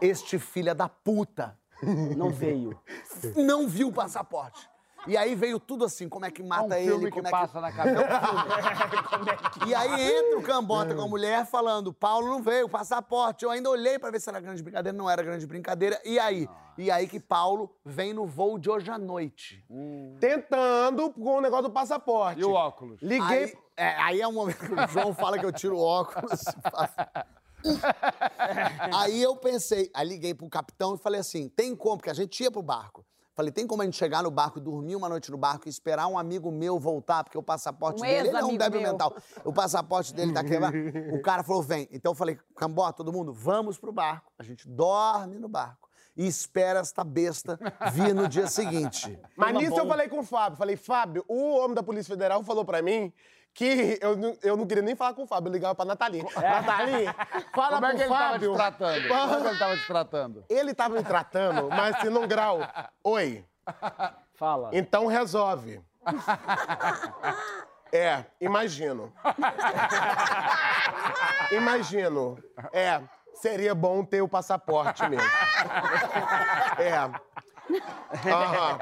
[0.00, 1.58] Este filho da puta
[2.16, 2.78] Não veio.
[3.36, 4.68] não viu o passaporte.
[5.06, 7.28] E aí veio tudo assim, como é que É um mata filme ele, que como
[7.28, 8.06] é passa na cabeça.
[9.66, 13.44] E aí entra o Cambota com a mulher falando, Paulo não veio, passaporte.
[13.44, 16.00] Eu ainda olhei pra ver se era grande brincadeira, não era grande brincadeira.
[16.04, 16.48] E aí?
[16.78, 19.64] E aí que Paulo vem no vou de hoje à noite.
[20.18, 22.40] Tentando com o negócio do passaporte.
[22.40, 23.00] E o óculos?
[23.02, 23.44] Liguei.
[23.44, 26.42] Aí é, aí é um momento que o João fala que eu tiro o óculos.
[28.94, 32.42] aí eu pensei, aí liguei pro capitão e falei assim, tem como, porque a gente
[32.42, 33.04] ia pro barco.
[33.40, 36.06] Falei, tem como a gente chegar no barco, dormir uma noite no barco e esperar
[36.06, 38.92] um amigo meu voltar, porque o passaporte Um dele ele é um débil meu.
[38.92, 39.16] mental.
[39.42, 40.76] O passaporte dele tá quebrado.
[41.14, 41.88] O cara falou, vem.
[41.90, 44.30] Então eu falei, Cambó, todo mundo, vamos pro barco.
[44.38, 47.58] A gente dorme no barco e espera esta besta
[47.94, 49.18] vir no dia seguinte.
[49.34, 50.58] Mas nisso eu falei com o Fábio.
[50.58, 53.10] Falei, Fábio, o homem da Polícia Federal falou pra mim
[53.52, 56.22] que eu, não- eu não queria nem falar com o Fábio, eu ligava pra Nathalie.
[56.34, 57.06] Nathalie,
[57.54, 58.54] fala Como é que ele tava te Fábio.
[58.54, 59.08] tratando?
[59.08, 60.44] Como é que ele tava te tratando?
[60.48, 62.60] Ele tava me tratando, mas assim, num grau.
[63.04, 63.44] Oi,
[64.34, 64.70] Fala.
[64.72, 65.80] então resolve.
[67.92, 69.12] É, imagino.
[71.52, 72.38] Imagino.
[72.72, 73.02] É,
[73.34, 75.28] seria bom ter o passaporte mesmo.
[76.78, 77.10] É.
[78.26, 78.78] Aham.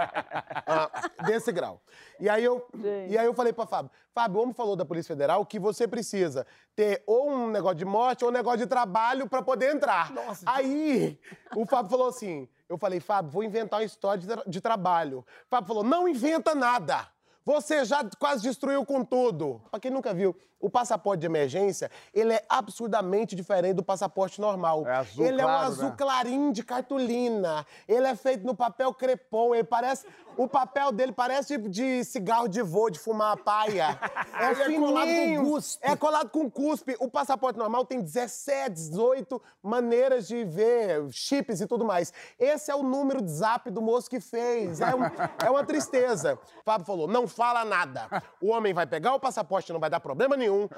[0.66, 0.91] Ah,
[1.26, 1.80] desse grau.
[2.20, 2.66] E aí, eu,
[3.09, 5.86] e aí eu falei pra Fábio, Fábio, o homem falou da Polícia Federal que você
[5.86, 10.12] precisa ter ou um negócio de morte ou um negócio de trabalho pra poder entrar.
[10.47, 11.20] aí
[11.57, 15.24] o Fábio falou assim, eu falei, Fábio, vou inventar uma história de, tra- de trabalho.
[15.49, 17.07] Fábio falou, não inventa nada.
[17.45, 19.61] Você já quase destruiu com tudo.
[19.70, 24.86] Pra quem nunca viu, o passaporte de emergência, ele é absurdamente diferente do passaporte normal.
[24.86, 25.95] É azul ele é um claro, azul né?
[25.97, 27.64] clarinho de cartolina.
[27.86, 29.55] Ele é feito no papel crepom.
[29.55, 30.05] Ele parece.
[30.36, 33.99] O papel dele parece de, de cigarro de vô, de fumar a paia.
[34.39, 34.80] É Ele é fininho.
[34.82, 35.78] colado com cuspe.
[35.82, 36.97] É colado com cuspe.
[37.01, 42.12] O passaporte normal tem 17, 18 maneiras de ver, chips e tudo mais.
[42.39, 44.80] Esse é o número de zap do moço que fez.
[44.80, 45.05] É, um-
[45.47, 46.34] é uma tristeza.
[46.61, 48.09] O Fábio falou: não fala nada.
[48.41, 50.68] O homem vai pegar o passaporte, não vai dar problema nenhum.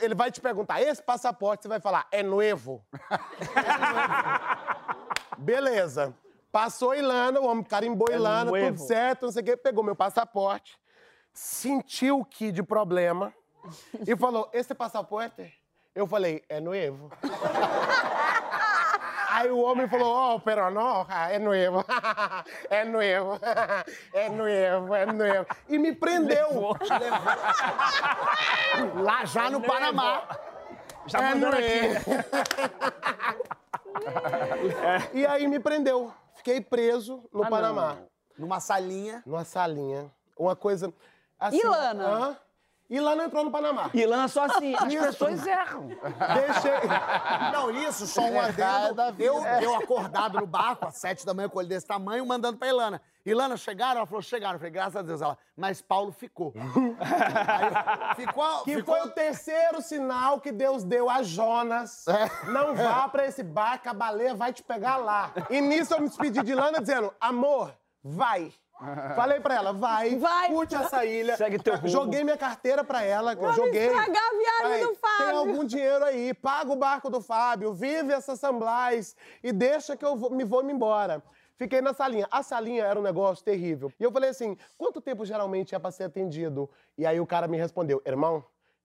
[0.00, 2.84] Ele vai te perguntar: esse passaporte, você vai falar, é novo.
[5.38, 6.14] Beleza.
[6.52, 10.76] Passou Ilana, o homem carimbou Ilana, tudo certo, não sei o quê, pegou meu passaporte,
[11.32, 13.32] sentiu o que de problema
[14.06, 15.54] e falou: Esse passaporte?
[15.94, 17.10] Eu falei: É novo.
[19.40, 21.84] Aí o homem falou: Oh, pero no, é novo.
[22.70, 23.40] É novo.
[24.12, 25.46] É novo, é novo.
[25.68, 26.76] E me prendeu.
[29.02, 30.22] Lá já no Panamá.
[31.06, 31.66] Já É mandando novo.
[31.66, 31.80] aqui.
[35.14, 36.12] E aí me prendeu.
[36.36, 37.96] Fiquei preso no Ah, Panamá.
[38.38, 39.22] Numa salinha.
[39.26, 40.10] Numa salinha.
[40.38, 40.92] Uma coisa.
[41.38, 42.04] Assim, E Lana?
[42.06, 42.36] hã?
[42.90, 43.88] E Lana entrou no Panamá.
[43.94, 45.86] E lança assim, as pessoas erram.
[45.86, 46.72] Deixei.
[47.52, 49.00] Não, isso, só um adendo.
[49.16, 52.66] Eu, eu acordado no barco, às sete da manhã, com ele desse tamanho, mandando pra
[52.66, 53.00] Ilana.
[53.24, 53.98] Ilana, chegaram?
[53.98, 54.54] Ela falou, chegaram.
[54.54, 55.22] Eu falei, graças a Deus.
[55.22, 56.52] Ela, mas Paulo ficou.
[56.58, 58.96] Aí, ficou, Que ficou...
[58.96, 62.06] foi o terceiro sinal que Deus deu a Jonas.
[62.48, 65.32] Não vá pra esse barco, a baleia vai te pegar lá.
[65.48, 67.72] E nisso eu me despedi de Lana dizendo, amor,
[68.02, 68.52] vai.
[69.14, 70.48] Falei pra ela, vai, Vai.
[70.48, 71.36] curte essa ilha.
[71.36, 71.88] Segue teu rumo.
[71.88, 73.86] Joguei minha carteira pra ela, Vamos joguei.
[73.86, 75.26] estragar a viagem Falei, do Fábio.
[75.26, 80.04] Tem algum dinheiro aí, paga o barco do Fábio, vive essa Samblais e deixa que
[80.04, 81.22] eu vou, me vou me embora.
[81.56, 82.26] Fiquei na salinha.
[82.30, 83.92] A salinha era um negócio terrível.
[84.00, 86.70] E eu falei assim, quanto tempo geralmente é pra ser atendido?
[86.96, 88.42] E aí o cara me respondeu, irmão,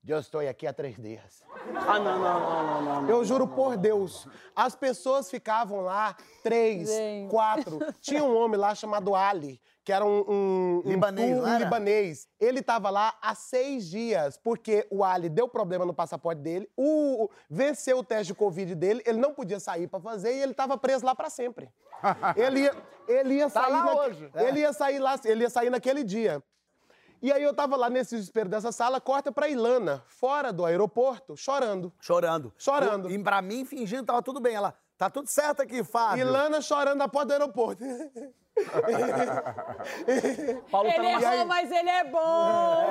[0.08, 1.42] eu estou aqui há três dias.
[1.88, 3.02] Ah, não, não, não, não, não.
[3.04, 3.10] não.
[3.10, 6.90] Eu juro por Deus, as pessoas ficavam lá três,
[7.30, 7.80] quatro.
[8.02, 12.28] Tinha um homem lá chamado Ali, que era um, um, um Libanês, um libanês.
[12.40, 17.30] Ele estava lá há seis dias, porque o Ali deu problema no passaporte dele, o,
[17.48, 20.76] venceu o teste de Covid dele, ele não podia sair para fazer e ele estava
[20.76, 21.70] preso lá para sempre.
[22.36, 22.76] ele ia,
[23.08, 24.32] ele ia sair lá naque- hoje.
[24.34, 26.42] Ele ia sair lá, ele ia sair naquele dia.
[27.22, 31.38] E aí eu tava lá nesse desespero dessa sala, corta pra Ilana, fora do aeroporto,
[31.38, 31.94] chorando.
[32.00, 32.52] Chorando.
[32.58, 33.12] Chorando.
[33.12, 34.56] E pra mim, fingindo que tava tudo bem.
[34.56, 36.22] Ela, tá tudo certo aqui, Fábio.
[36.22, 37.84] Ilana chorando na porta do aeroporto.
[40.72, 42.88] Paulo tá Ele numa, errou, mas ele é bom.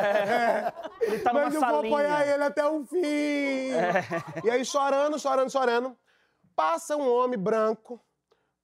[1.01, 3.71] ele tá numa Mas eu vou apoiar ele até o fim.
[4.45, 5.97] E aí, chorando, chorando, chorando.
[6.55, 8.01] Passa um homem branco,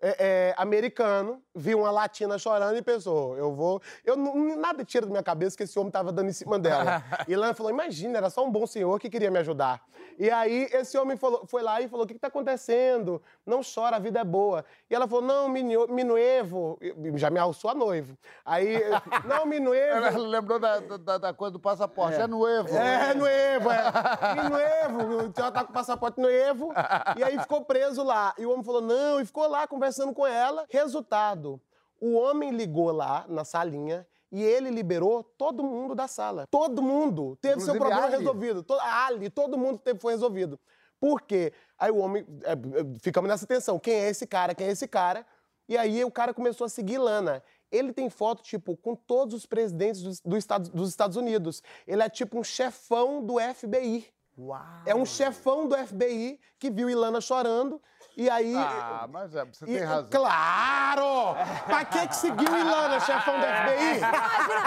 [0.02, 3.82] é, é, americano, viu uma latina chorando e pensou, eu vou...
[4.04, 7.04] Eu, nada tira da minha cabeça que esse homem tava dando em cima dela.
[7.28, 9.82] e Ilana falou, imagina, era só um bom senhor que queria me ajudar.
[10.18, 13.22] E aí, esse homem falou- foi lá e falou, o que que tá acontecendo?
[13.44, 14.64] Não chora, a vida é boa.
[14.88, 16.78] E ela falou, não, minho- minuevo...
[17.16, 18.16] Já me alçou a noivo.
[18.44, 18.78] Aí,
[19.26, 20.06] não, minuevo...
[20.06, 22.18] Ela lembrou da, da, da coisa do passaporte.
[22.18, 22.74] É, novo.
[22.74, 23.84] É, novo, é.
[24.36, 26.72] E novo, ela tá com o passaporte novo.
[27.16, 28.34] E aí ficou preso lá.
[28.38, 30.66] E o homem falou, não, e ficou lá conversando com ela.
[30.68, 31.60] Resultado,
[32.00, 36.46] o homem ligou lá na salinha e ele liberou todo mundo da sala.
[36.50, 38.16] Todo mundo teve seu Inclusive problema Ali.
[38.18, 38.62] resolvido.
[38.62, 40.58] To- Ali, todo mundo teve, foi resolvido.
[41.00, 41.52] Por quê?
[41.78, 42.56] Aí o homem, é, é,
[43.02, 43.78] ficamos nessa tensão.
[43.78, 44.54] Quem é esse cara?
[44.54, 45.26] Quem é esse cara?
[45.68, 47.42] E aí o cara começou a seguir Lana.
[47.72, 51.62] Ele tem foto, tipo, com todos os presidentes dos, do Estado- dos Estados Unidos.
[51.86, 54.06] Ele é tipo um chefão do FBI.
[54.38, 54.60] Uau.
[54.86, 57.80] É um chefão do FBI que viu Ilana chorando.
[58.20, 58.54] E aí.
[58.54, 60.10] Ah, mas é, você e- tem razão.
[60.10, 61.34] Claro!
[61.64, 64.00] Pra que, que seguiu Ilana, chefão do FBI?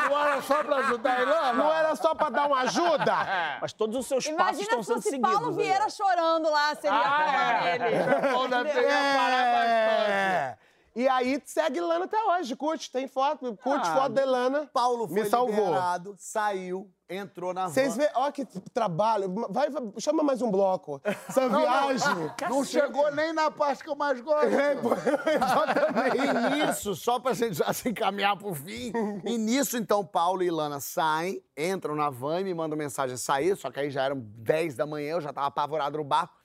[0.09, 1.53] Não era só pra ajudar a Ilana?
[1.53, 3.13] Não era só pra dar uma ajuda?
[3.61, 5.31] Mas todos os seus passos Imagina estão se sendo fosse seguidos.
[5.31, 7.77] Paulo Vieira chorando lá, se ele ia falar é.
[7.79, 8.33] nele.
[8.33, 10.11] Bom, deve ter parar bastante.
[10.11, 10.57] É.
[10.95, 14.69] E aí segue Ilana até hoje, curte, tem foto, curte Ah, foto da Ilana.
[14.71, 15.65] Paulo foi Me salvou.
[15.65, 19.33] liberado, saiu, entrou na Vocês veem, ó que trabalho.
[19.49, 21.01] Vai, vai, chama mais um bloco.
[21.03, 22.31] Essa viagem.
[22.47, 24.53] Não chegou nem na parte que eu mais gosto.
[24.53, 24.89] É, pô,
[25.29, 26.17] Exatamente.
[26.17, 28.91] E nisso, só pra gente já se encaminhar pro fim,
[29.25, 33.57] e nisso, então, Paulo e Ilana saem, entram na van e me mandam mensagem sair,
[33.57, 36.35] só que aí já eram 10 da manhã, eu já tava apavorado no barco.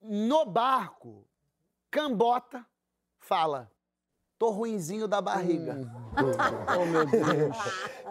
[0.00, 1.26] No barco,
[1.90, 2.64] Cambota
[3.26, 3.70] fala,
[4.38, 5.76] tô ruinzinho da barriga.
[6.78, 7.56] Oh, meu Deus.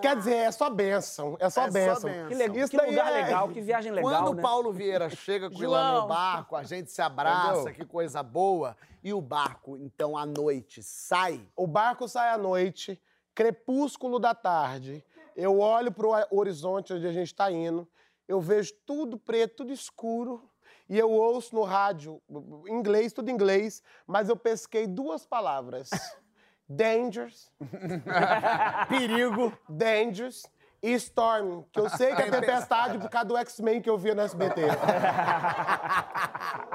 [0.01, 1.37] Quer dizer, é só bênção.
[1.39, 2.09] É só É só bênção.
[2.09, 2.27] bênção.
[2.29, 4.39] Que, le- Isso que lugar é- legal, que viagem legal, Quando né?
[4.39, 6.01] o Paulo Vieira chega com o João.
[6.01, 7.73] no barco, a gente se abraça, Entendeu?
[7.75, 8.75] que coisa boa.
[9.03, 11.47] E o barco, então, à noite, sai.
[11.55, 12.99] O barco sai à noite,
[13.35, 15.03] crepúsculo da tarde.
[15.35, 17.87] Eu olho para o horizonte onde a gente está indo,
[18.27, 20.49] eu vejo tudo preto, tudo escuro,
[20.91, 22.21] e eu ouço no rádio,
[22.67, 25.89] inglês, tudo inglês, mas eu pesquei duas palavras:
[26.67, 27.49] dangers,
[28.89, 30.45] perigo, dangers.
[30.83, 34.15] E Storm, que eu sei que é tempestade por causa do X-Men que eu via
[34.15, 34.61] no SBT.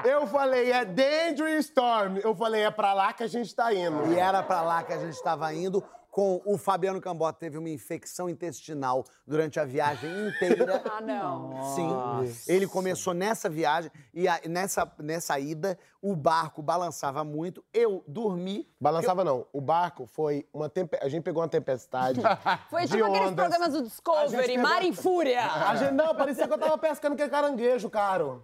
[0.05, 2.17] Eu falei, é Danger e Storm.
[2.23, 4.13] Eu falei, é pra lá que a gente tá indo.
[4.13, 5.83] E era pra lá que a gente estava indo.
[6.17, 10.81] Com o Fabiano Cambota teve uma infecção intestinal durante a viagem inteira.
[10.91, 11.61] Ah, não.
[11.75, 12.51] Sim.
[12.51, 17.63] Ele começou nessa viagem e a- nessa, nessa ida o barco balançava muito.
[17.71, 18.67] Eu dormi.
[18.81, 19.45] Balançava não.
[19.53, 20.97] O barco foi uma tempe...
[21.03, 22.19] A gente pegou uma tempestade.
[22.67, 25.43] Foi de tipo aqueles programas do Discovery, pegou- Mar em Fúria.
[25.45, 28.43] A gente, não, parecia que eu tava pescando aquele caranguejo, caro.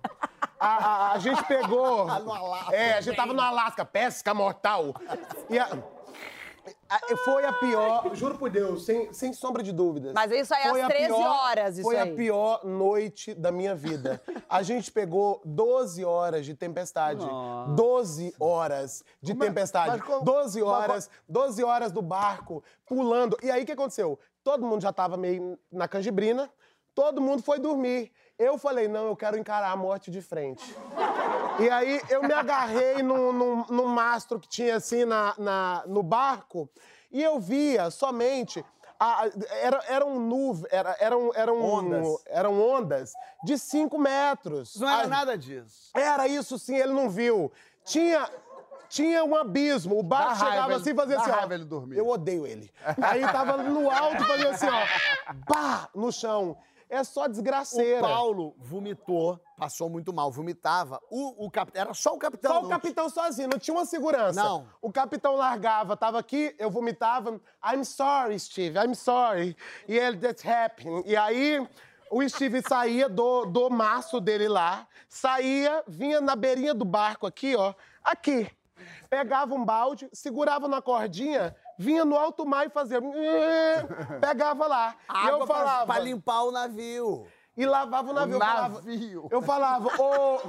[0.59, 2.05] A, a- a gente pegou.
[2.05, 2.76] no Alasca.
[2.76, 4.93] É, a gente tava no Alasca, pesca mortal.
[5.49, 5.69] E a-
[7.26, 10.14] foi a pior, juro por Deus, sem, sem sombra de dúvidas.
[10.14, 12.11] Mas isso aí Foi às a 13 horas, isso Foi aí.
[12.11, 14.22] a pior noite da minha vida.
[14.49, 17.26] A gente pegou 12 horas de tempestade.
[17.76, 19.89] 12 horas de Como é- tempestade.
[19.97, 23.38] mas como- 12 horas, 12 horas do barco pulando.
[23.41, 24.20] E aí o que aconteceu?
[24.43, 26.49] Todo mundo já tava meio na canjibrina,
[26.93, 28.11] todo mundo foi dormir.
[28.38, 30.76] Eu falei, não, eu quero encarar a morte de frente.
[31.59, 36.01] E aí eu me agarrei num, num- num mastro que tinha assim na, na- no
[36.01, 36.69] barco
[37.11, 38.63] e eu via somente.
[38.99, 39.29] a- a-
[39.61, 42.07] era, eram nuvens, era, eram, eram, Ondas.
[42.27, 43.11] eram ondas
[43.43, 44.79] de 5 metros.
[44.79, 45.89] Não era Ah, nada disso.
[45.93, 47.51] Era isso sim, ele não viu.
[47.83, 48.29] Tinha.
[48.89, 51.33] Tinha um abismo, o barco raiva chegava ele- assim e fazia assim, ó.
[51.33, 51.97] raiva ele dormir.
[51.97, 52.71] Eu odeio ele.
[53.01, 55.33] Aí tava no alto fazia assim, ó.
[55.51, 55.89] Pá!
[55.95, 56.55] No chão.
[56.93, 58.05] É só desgraceira.
[58.05, 61.01] O Paulo vomitou, passou muito mal, vomitava.
[61.09, 62.51] O, o capitão, era só o capitão.
[62.51, 64.39] Só o capitão sozinho, não tinha uma segurança.
[64.39, 64.67] Não.
[64.79, 67.41] O capitão largava, tava aqui, eu vomitava.
[67.65, 69.57] I'm sorry, Steve, I'm sorry.
[69.87, 71.01] E ele, that's happening.
[71.07, 71.67] E aí,
[72.11, 77.55] o Steve saía do, do maço dele lá, saía, vinha na beirinha do barco aqui,
[77.55, 77.73] ó,
[78.03, 78.47] aqui.
[79.09, 82.99] Pegava um balde, segurava na cordinha, vinha no alto mar e fazia.
[84.21, 84.95] Pegava lá.
[85.09, 85.86] e Água eu pra- falava.
[85.93, 87.26] pra limpar o navio.
[87.55, 88.33] E lavava o navio.
[88.35, 89.27] Eu falava- navio.
[89.31, 90.39] Eu falava, ô,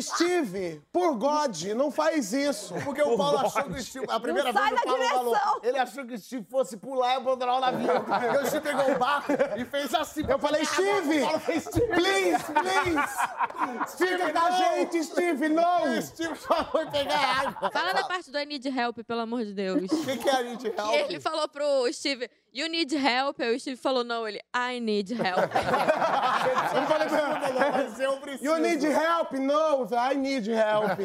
[0.00, 2.74] Steve, por God, não faz isso.
[2.84, 4.06] Porque o Paulo achou que o Steve.
[4.08, 5.40] A primeira Não sai vez que o da Paulo direção.
[5.44, 7.88] falou, ele achou que o Steve fosse pular e abandonar o navio.
[8.00, 10.24] Porque o Steve pegou o barco e fez assim.
[10.26, 11.86] Eu falei, Steve, O Paulo fez Steve.
[11.86, 15.68] please, please, fica com a gente, Steve, não.
[15.98, 17.70] O Steve só foi pegar água.
[17.70, 19.82] Fala da parte do I need help, pelo amor de Deus.
[19.90, 21.10] O que, que é a gente E help?
[21.10, 23.40] ele falou pro Steve, you need help.
[23.40, 25.50] Aí o Steve falou, não, ele, I need help.
[26.74, 28.44] Eu falei pra Mas eu preciso.
[28.44, 29.32] You need help?
[29.32, 30.98] No, I need help.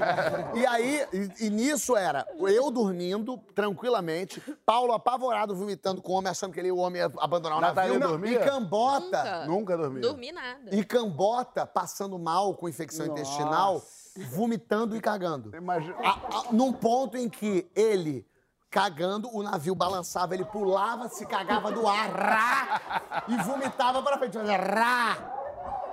[0.56, 6.30] E aí, e, e nisso era eu dormindo tranquilamente, Paulo apavorado, vomitando com o homem,
[6.30, 8.08] achando que ele, o homem ia abandonar o Natalia navio.
[8.18, 8.40] dormia?
[8.40, 9.04] E Cambota.
[9.04, 9.46] Nunca.
[9.48, 10.02] Nunca dormi.
[10.02, 10.76] Dormi nada.
[10.76, 13.82] E Cambota passando mal com infecção intestinal,
[14.30, 15.56] vomitando e cagando.
[15.56, 15.96] Imagina.
[16.04, 18.26] A- a- num ponto em que ele,
[18.74, 24.36] cagando, o navio balançava, ele pulava, se cagava do ar, rá, e vomitava para frente,
[24.36, 25.16] fazia rá,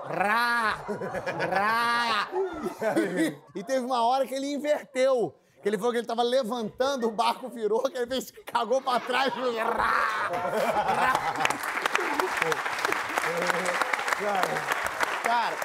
[0.06, 0.78] rá,
[1.50, 2.28] rá.
[3.54, 5.34] E, teve uma hora que ele inverteu.
[5.62, 8.98] Que ele falou que ele tava levantando, o barco virou, que ele fez, cagou pra
[8.98, 10.30] trás, fez rá.
[15.22, 15.56] Cara,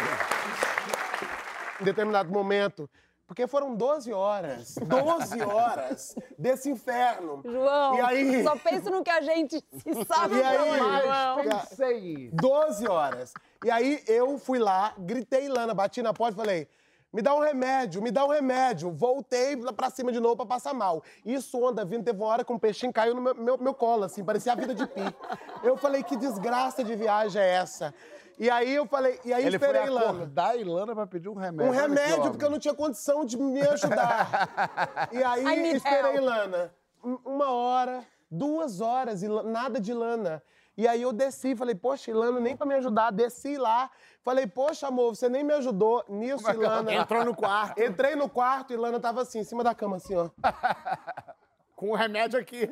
[1.80, 2.90] em determinado momento,
[3.28, 7.42] porque foram 12 horas, 12 horas desse inferno.
[7.44, 11.38] João, E aí- só pensa no que a gente se sabe E aí, João.
[11.70, 12.30] Pensei.
[12.34, 13.34] 12 horas.
[13.64, 16.68] E aí eu fui lá, gritei Lana, bati na porta e falei:
[17.16, 18.92] me dá um remédio, me dá um remédio.
[18.92, 21.02] Voltei lá pra cima de novo pra passar mal.
[21.26, 24.04] Isso, onda vindo, teve uma hora que um peixinho caiu no meu, meu, meu colo,
[24.04, 25.02] assim, parecia a vida de pi.
[25.64, 27.94] Eu falei: que desgraça de viagem é essa?
[28.38, 30.10] E aí eu falei, e aí Ele foi esperei Lana.
[30.10, 31.72] acordar a Ilana pra pedir um remédio.
[31.72, 35.08] Um remédio, porque eu não tinha condição de me ajudar.
[35.14, 36.26] e aí esperei help.
[36.26, 36.74] Lana.
[37.02, 40.44] Um- Uma hora, duas horas, e nada de Lana.
[40.78, 43.12] E aí eu desci, falei, poxa, Ilana, nem pra me ajudar.
[43.12, 43.90] Desci lá,
[44.24, 46.04] falei, poxa, amor, você nem me ajudou.
[46.10, 46.94] Nisso, Ilana.
[46.94, 47.82] Entrou no quarto.
[47.82, 50.30] Entrei no quarto e Lana tava assim, em cima da cama, assim, ó.
[51.76, 52.70] com o remédio aqui.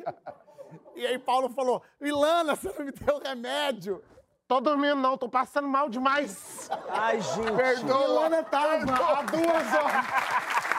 [0.94, 4.02] E aí Paulo falou, Ilana, você não me deu remédio.
[4.46, 6.68] Tô dormindo, não, tô passando mal demais.
[6.88, 7.52] Ai, gente.
[7.52, 8.04] Perdoa.
[8.04, 10.06] Ilana tava há duas horas.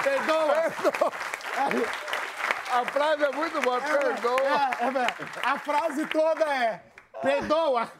[0.03, 0.55] Perdoa.
[2.71, 4.39] A frase é muito boa, perdoa.
[4.41, 5.49] É, é, é.
[5.49, 6.83] A frase toda é:
[7.21, 7.91] perdoa.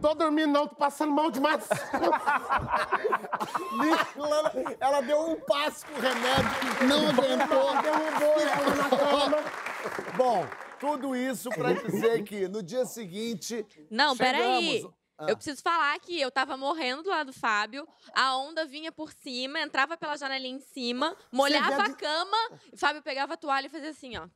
[0.00, 1.66] Tô dormindo, não, tô passando mal demais.
[4.16, 7.82] Ela, ela deu um passo com o remédio, não aguentou.
[7.82, 9.36] Derrubou ela na cama.
[10.16, 10.46] Bom,
[10.78, 13.66] tudo isso pra dizer que no dia seguinte.
[13.90, 14.76] Não, peraí.
[14.78, 15.26] chegamos- Ah.
[15.28, 19.12] Eu preciso falar que eu tava morrendo do lado do Fábio, a onda vinha por
[19.12, 22.36] cima, entrava pela janelinha em cima, molhava a cama,
[22.72, 24.26] e o Fábio pegava a toalha e fazia assim, ó.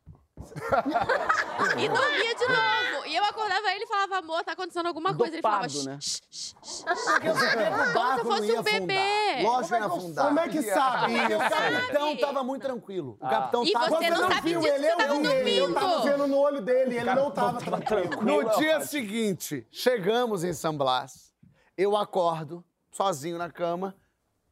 [1.79, 3.07] e dormia de novo.
[3.07, 5.35] E eu acordava ele e falava, amor, tá acontecendo alguma coisa.
[5.35, 5.99] Ele falava, Dopado, né?
[6.01, 9.43] shh, shh, shh, Porque eu sabia que o barco fosse um bebê.
[9.43, 10.27] Lógico que ia afundar.
[10.27, 11.15] Como é que sabe?
[11.15, 13.17] O capitão tava muito tranquilo.
[13.21, 13.89] O capitão E tava...
[13.91, 15.57] você não sabe disso, ele, você tava ele.
[15.57, 16.03] Eu tava dormindo.
[16.05, 18.23] vendo no olho dele, ele não tava tranquilo.
[18.23, 21.33] No dia seguinte, chegamos em San Blas.
[21.77, 23.95] Eu acordo, sozinho na cama.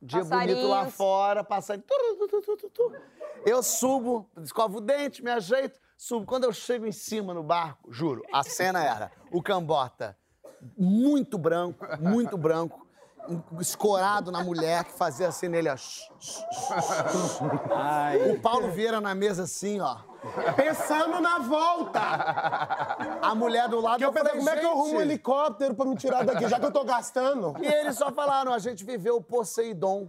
[0.05, 1.84] Dia bonito lá fora, passando.
[3.47, 6.26] Eu subo, escovo o dente, me ajeito, subo.
[6.26, 10.16] Quando eu chego em cima no barco, juro, a cena era o Cambota,
[10.76, 12.86] muito branco, muito branco,
[13.61, 15.76] escorado na mulher que fazia assim nele, ó.
[18.34, 19.98] O Paulo Vieira na mesa assim, ó.
[20.56, 22.00] Pensando na volta.
[23.20, 25.00] A mulher do lado Que eu pensei, falei, como é que eu arrumo um "Gente,
[25.02, 27.54] helicóptero pra me tirar daqui, já que eu tô gastando?
[27.60, 30.06] E eles só falaram, a gente viveu o Poseidon.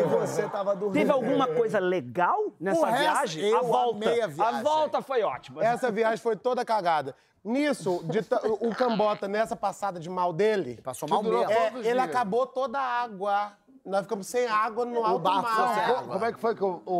[0.00, 0.94] e você tava dormindo.
[0.98, 3.44] Teve alguma coisa legal nessa O resto, viagem?
[3.50, 3.96] eu a volta.
[4.06, 4.62] amei a viagem.
[4.62, 5.64] volta foi ótima.
[5.64, 7.14] Essa viagem foi toda cagada.
[7.44, 8.04] Nisso,
[8.60, 11.52] o Cambota, nessa passada de mal dele, Passou mal durou mesmo.
[11.52, 13.52] é, todos os ele acabou toda a água.
[13.84, 15.74] Nós ficamos sem água no alto barco mar.
[15.74, 16.12] sem água.
[16.14, 16.92] Como é que foi que o, o,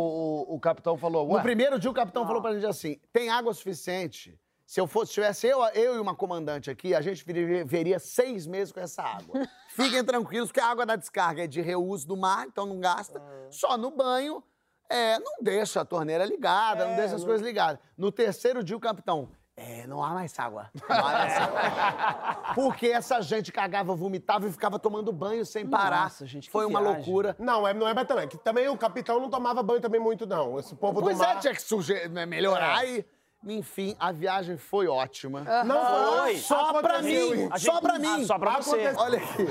[0.51, 1.25] o- o capitão falou?
[1.27, 4.37] No Ué, primeiro dia, o capitão falou pra gente assim: tem água suficiente.
[4.65, 8.47] Se eu fosse, tivesse eu, eu e uma comandante aqui, a gente veria, veria seis
[8.47, 9.41] meses com essa água.
[9.75, 13.21] Fiquem tranquilos que a água da descarga é de reuso do mar, então não gasta.
[13.51, 14.41] Só no banho,
[14.89, 17.79] é, não deixa a torneira ligada, não deixa as coisas ligadas.
[17.97, 19.29] No terceiro dia, o capitão.
[19.55, 20.69] É, não há mais água.
[20.89, 22.53] Não há mais água.
[22.55, 26.03] Porque essa gente cagava, vomitava e ficava tomando banho sem parar.
[26.05, 26.97] Nossa, gente, que Foi uma viagem.
[26.97, 27.35] loucura.
[27.37, 28.27] Não, é, não é mas também.
[28.27, 30.57] Que também o capitão não tomava banho também muito, não.
[30.57, 31.39] Esse povo Pois do é, mar...
[31.39, 33.05] tinha que suje- né, melhorar e.
[33.45, 35.41] Enfim, a viagem foi ótima.
[35.65, 36.37] Não Foi.
[36.37, 37.49] Só pra mim!
[37.57, 38.21] Só pra mim!
[38.23, 38.85] Ah, só pra você.
[38.87, 38.99] Aconteceu.
[39.01, 39.47] Olha aqui.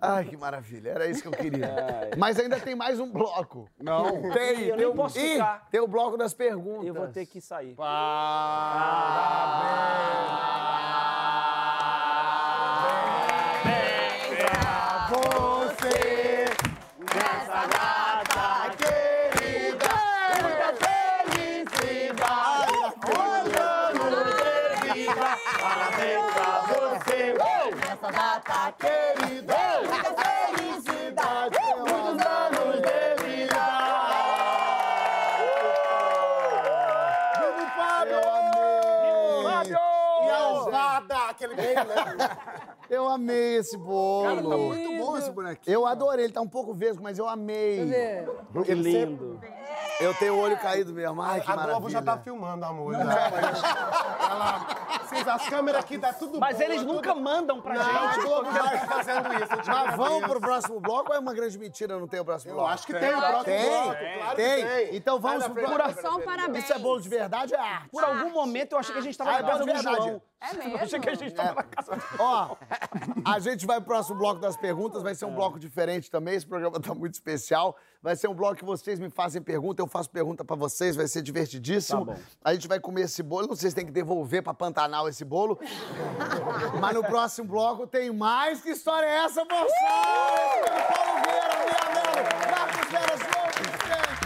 [0.00, 0.90] Ai, que maravilha.
[0.90, 2.10] Era isso que eu queria.
[2.18, 3.68] Mas ainda tem mais um bloco.
[3.80, 4.04] Não.
[4.32, 4.62] Tem.
[4.62, 5.38] Eu tem nem o- posso Ih,
[5.70, 6.86] tem o bloco das perguntas.
[6.86, 7.74] Eu vou ter que sair.
[7.74, 7.82] Você,
[42.92, 44.28] Eu amei esse bolo.
[44.28, 45.74] Cara, tá muito bom esse bonequinho.
[45.74, 46.26] Eu adorei.
[46.26, 47.90] Ele tá um pouco vesgo, mas eu amei.
[48.66, 49.40] Que lindo.
[49.98, 51.22] Eu tenho o olho caído mesmo.
[51.22, 51.72] Ai, que a maravilha.
[51.72, 52.92] Globo já tá filmando, amor.
[52.94, 53.08] Ela,
[55.12, 58.12] Vocês, as câmeras aqui tá tudo Mas bom, eles tudo- nunca mandam pra Não, a
[58.12, 58.24] gente.
[58.24, 59.52] Globo já tá fazendo isso.
[59.52, 62.52] eu Mas vamos pro próximo bloco ou é uma grande mentira não ter o próximo
[62.52, 62.70] Eu bloco?
[62.70, 63.70] acho que tem o próximo Tem?
[63.70, 64.66] bloco, claro que tem.
[64.66, 64.96] tem.
[64.96, 66.00] Então vamos pro próximo.
[66.02, 66.64] Só um parabéns.
[66.64, 67.88] Isso é bolo de verdade ou é arte?
[67.90, 69.72] Por algum momento eu achei que a gente tava Ah, na é casa do de
[69.72, 69.96] verdade.
[69.96, 70.22] João.
[70.42, 72.56] É Eu achei que a gente tava na casa do Ó,
[73.24, 76.44] a gente vai pro próximo bloco das perguntas, vai ser um bloco diferente também, esse
[76.46, 77.76] programa tá muito especial.
[78.02, 81.06] Vai ser um bloco que vocês me fazem pergunta, eu faço pergunta pra vocês, vai
[81.06, 82.04] ser divertidíssimo.
[82.06, 82.18] Tá bom.
[82.42, 85.24] A gente vai comer esse bolo, não sei se tem que devolver pra Pantanal esse
[85.24, 85.58] bolo.
[86.80, 88.60] Mas no próximo bloco tem mais.
[88.62, 89.66] Que história é essa, moçada?
[90.92, 94.22] Paulo Vieira, Mianelo, Marcos Vera, João Vicente.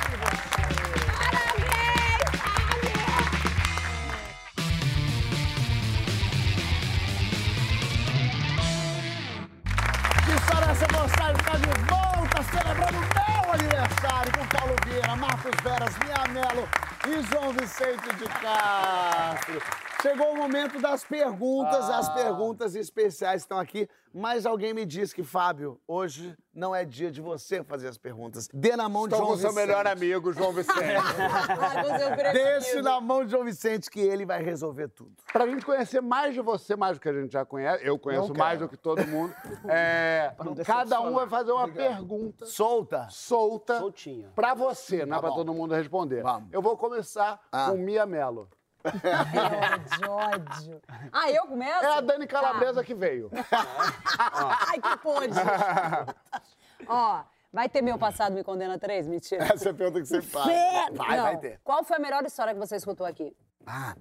[10.24, 11.38] Que história é essa, moçada?
[11.38, 16.68] Está de volta, celebrando o meu aniversário com Paulo Vieira, Marcos Veras, Mianelo
[17.08, 19.85] e João Vicente de Castro.
[20.02, 25.22] Chegou o momento das perguntas, as perguntas especiais estão aqui, mas alguém me disse que,
[25.22, 28.48] Fábio, hoje não é dia de você fazer as perguntas.
[28.52, 29.66] Dê na mão de Estou João com seu Vicente.
[29.66, 30.78] melhor amigo, João Vicente.
[32.32, 35.12] Deixe na mão de João Vicente que ele vai resolver tudo.
[35.32, 38.32] Pra gente conhecer mais de você, mais do que a gente já conhece, eu conheço
[38.34, 39.34] mais do que todo mundo,
[39.68, 40.34] é,
[40.64, 43.06] cada um vai fazer uma pergunta Solta.
[43.10, 44.30] solta Soltinha.
[44.34, 45.36] pra você, não é pra bom.
[45.36, 46.22] todo mundo responder.
[46.22, 46.48] Vamos.
[46.52, 47.70] Eu vou começar Ah.
[47.70, 48.48] com Mia Mello.
[48.86, 50.82] Ódio, ódio.
[51.12, 51.84] Ah, eu começo?
[51.84, 53.30] É a Dani Calabresa que veio.
[54.68, 55.34] Ai, que pôde.
[56.86, 59.06] Ó, Vai ter meu passado me condena três?
[59.06, 59.44] Mentira.
[59.44, 60.46] Essa é a pergunta que você faz.
[60.92, 61.24] Vai, Não.
[61.24, 61.58] vai ter.
[61.64, 63.34] Qual foi a melhor história que você escutou aqui?
[63.66, 63.96] Ah,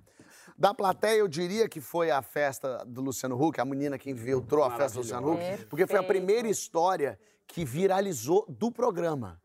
[0.57, 4.63] da plateia, eu diria que foi a festa do Luciano Huck, a menina que infiltrou
[4.63, 7.17] a festa do Luciano Huck, porque foi a primeira história
[7.47, 9.39] que viralizou do programa.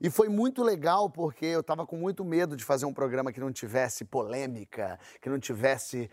[0.00, 3.40] E foi muito legal porque eu tava com muito medo de fazer um programa que
[3.40, 6.08] não tivesse polêmica, que não tivesse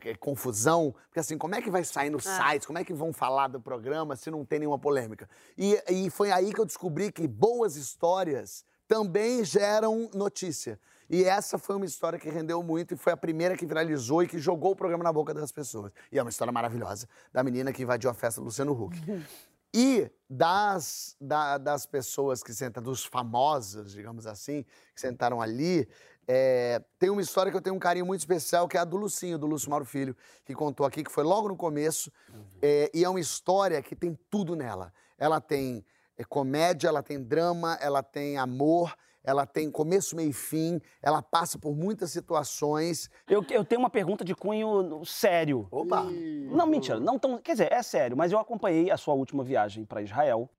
[0.00, 0.94] que- confusão.
[1.06, 2.66] Porque assim, como é que vai sair no site?
[2.66, 5.28] Como é que vão falar do programa se não tem nenhuma polêmica?
[5.56, 10.80] E, e foi aí que eu descobri que boas histórias também geram notícia.
[11.10, 14.28] E essa foi uma história que rendeu muito e foi a primeira que viralizou e
[14.28, 15.90] que jogou o programa na boca das pessoas.
[16.12, 18.96] E é uma história maravilhosa da menina que invadiu a festa do Luciano Huck.
[19.74, 24.64] E das, da- das pessoas que sentaram, dos famosos, digamos assim,
[24.94, 25.88] que sentaram ali,
[26.26, 28.96] é, tem uma história que eu tenho um carinho muito especial, que é a do
[28.96, 32.12] Lucinho, do Lúcio Mauro Filho, que contou aqui, que foi logo no começo.
[32.60, 34.92] É, e é uma história que tem tudo nela.
[35.16, 35.84] Ela tem
[36.16, 38.94] é, comédia, ela tem drama, ela tem amor,
[39.24, 43.10] ela tem começo, meio e fim, ela passa por muitas situações.
[43.28, 45.68] Eu, eu tenho uma pergunta de cunho sério.
[45.70, 46.02] Opa!
[46.02, 47.38] Não, mentira, não tão.
[47.38, 50.50] Quer dizer, é sério, mas eu acompanhei a sua última viagem para Israel.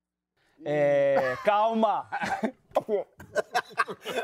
[0.64, 2.08] É, calma!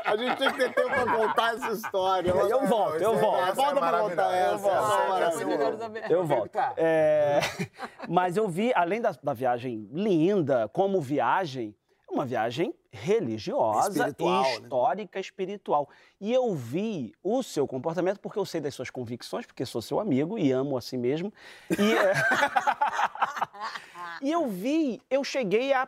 [0.05, 2.29] A gente tem que ter tempo pra contar essa história.
[2.29, 3.55] Eu volto, eu volto.
[3.55, 4.69] Volta pra contar essa.
[4.69, 5.91] essa é maravilhosa.
[6.09, 6.57] Eu volto.
[6.77, 7.39] É,
[8.07, 11.75] mas eu vi, além da, da viagem linda, como viagem,
[12.09, 14.51] uma viagem religiosa, Espiritual, né?
[14.53, 15.89] histórica, espiritual.
[16.19, 19.99] E eu vi o seu comportamento, porque eu sei das suas convicções, porque sou seu
[19.99, 21.31] amigo e amo assim mesmo.
[21.77, 22.13] E, é,
[24.21, 25.87] e eu vi, eu cheguei a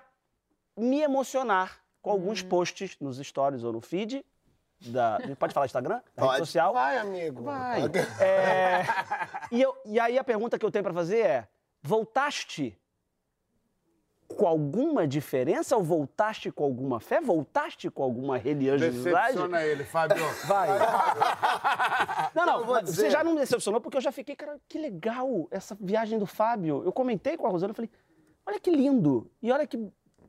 [0.78, 4.26] me emocionar com alguns posts nos stories ou no feed.
[4.82, 6.02] Da, pode falar Instagram?
[6.16, 6.34] Da Pode.
[6.36, 6.74] rede social?
[6.74, 7.44] Vai, amigo.
[7.44, 7.82] Vai.
[8.22, 8.86] É,
[9.52, 11.48] e, eu- e aí a pergunta que eu tenho pra fazer é:
[11.82, 12.79] voltaste
[14.40, 17.20] com alguma diferença ou voltaste com alguma fé?
[17.20, 19.34] Voltaste com alguma religiosidade?
[19.34, 20.24] Decepciona ele, Fábio.
[20.48, 20.70] Vai.
[22.34, 22.96] Não, não, dizer.
[22.96, 26.26] você já não me decepcionou porque eu já fiquei, cara, que legal essa viagem do
[26.26, 26.84] Fábio.
[26.86, 27.90] Eu comentei com a Rosana, eu falei,
[28.46, 29.30] olha que lindo.
[29.42, 29.78] E olha que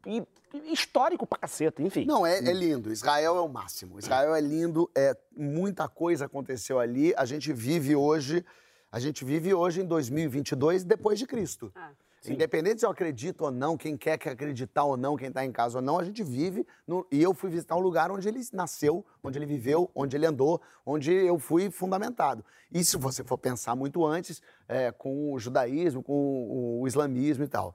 [0.06, 0.26] e
[0.72, 2.04] histórico pra caceta, enfim.
[2.04, 2.90] Não, é, é lindo.
[2.90, 3.98] Israel é o máximo.
[3.98, 7.14] Israel é lindo, é, muita coisa aconteceu ali.
[7.16, 8.44] A gente vive hoje,
[8.90, 11.70] a gente vive hoje em 2022 depois de Cristo.
[11.76, 11.90] Ah,
[12.28, 15.50] Independente se eu acredito ou não, quem quer que acreditar ou não, quem está em
[15.50, 16.66] casa ou não, a gente vive.
[16.86, 20.26] no- e eu fui visitar um lugar onde ele nasceu, onde ele viveu, onde ele
[20.26, 22.44] andou, onde eu fui fundamentado.
[22.70, 27.44] E se você for pensar muito antes, é, com o judaísmo, com o, o islamismo
[27.44, 27.74] e tal.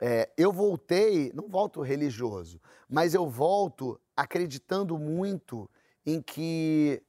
[0.00, 5.70] É, eu voltei, não volto religioso, mas eu volto acreditando muito
[6.04, 7.00] em que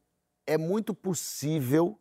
[0.45, 1.99] é muito possível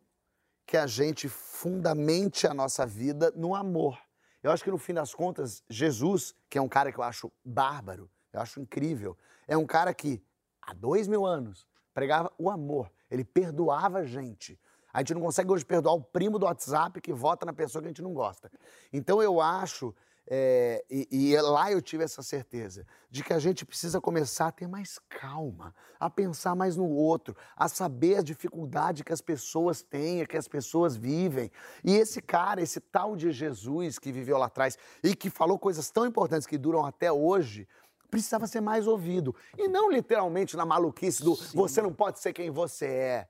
[0.65, 4.04] que a gente fundamente a nossa vida no amor.
[4.45, 7.31] Eu acho que no fim das contas, Jesus, que é um cara que eu acho
[7.43, 9.17] bárbaro, eu acho incrível,
[9.47, 10.23] é um cara que
[10.61, 14.59] há dois mil anos pregava o amor, ele perdoava a gente.
[14.93, 17.87] A gente não consegue hoje perdoar o primo do WhatsApp que vota na pessoa que
[17.87, 18.51] a gente não gosta.
[18.93, 19.95] Então eu acho,
[20.27, 24.51] é, e, e lá eu tive essa certeza, de que a gente precisa começar a
[24.51, 29.83] ter mais calma, a pensar mais no outro, a saber a dificuldade que as pessoas
[29.83, 31.51] têm, que as pessoas vivem.
[31.83, 35.91] E esse cara, esse tal de Jesus que viveu lá atrás e que falou coisas
[35.91, 37.67] tão importantes que duram até hoje,
[38.09, 39.35] precisava ser mais ouvido.
[39.57, 43.27] E não literalmente na maluquice do você não pode ser quem você é.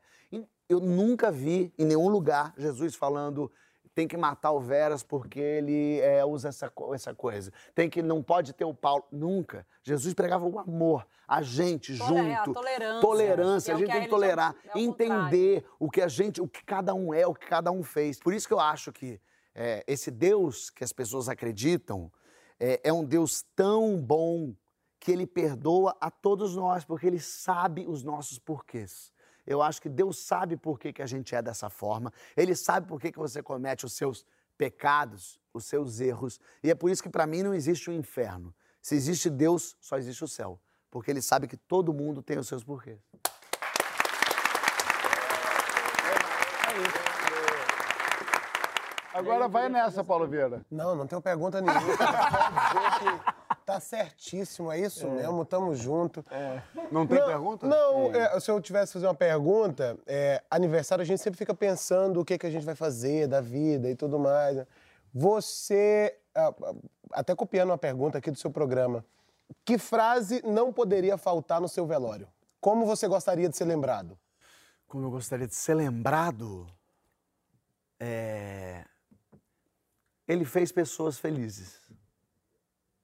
[0.68, 3.52] Eu nunca vi em nenhum lugar Jesus falando
[3.96, 7.52] tem que matar o Veras porque ele é, usa essa, essa coisa.
[7.74, 9.06] Tem que não pode ter o Paulo.
[9.10, 9.66] Nunca.
[9.82, 12.54] Jesus pregava o amor, a gente é, a junto.
[12.54, 13.02] tolerância.
[13.02, 16.48] Tolerância, É a gente tem que tolerar, é o entender o que a gente, o
[16.48, 18.20] que cada um é, o que cada um fez.
[18.20, 19.20] Por isso que eu acho que
[19.56, 22.12] é, esse Deus que as pessoas acreditam
[22.60, 24.54] é, é um Deus tão bom
[25.00, 29.14] que ele perdoa a todos nós, porque ele sabe os nossos porquês.
[29.46, 32.88] Eu acho que Deus sabe por que, que a gente é dessa forma, ele sabe
[32.88, 34.26] por que, que você comete os seus
[34.58, 38.54] pecados, os seus erros, e é por isso que para mim não existe o inferno.
[38.82, 42.48] Se existe Deus, só existe o céu, porque ele sabe que todo mundo tem os
[42.48, 43.00] seus porquês.
[49.14, 50.66] Agora vai nessa, Paulo Vieira.
[50.70, 51.82] Não, não tenho pergunta nenhuma.
[53.66, 56.24] Tá certíssimo, é isso mesmo, tamo junto.
[56.92, 57.66] Não tem pergunta?
[57.66, 61.54] Não, é, se eu tivesse que fazer uma pergunta, é, aniversário a gente sempre fica
[61.54, 64.58] pensando o que, que a gente vai fazer da vida e tudo mais.
[64.58, 64.68] né?
[65.12, 66.16] Você,
[67.12, 69.04] até copiando uma pergunta aqui do seu programa,
[69.66, 72.28] que frase não poderia faltar no seu velório?
[72.62, 74.16] Como você gostaria de ser lembrado?
[74.88, 76.68] Como eu gostaria de ser lembrado,
[78.00, 78.86] é...
[80.28, 81.80] ele fez pessoas felizes.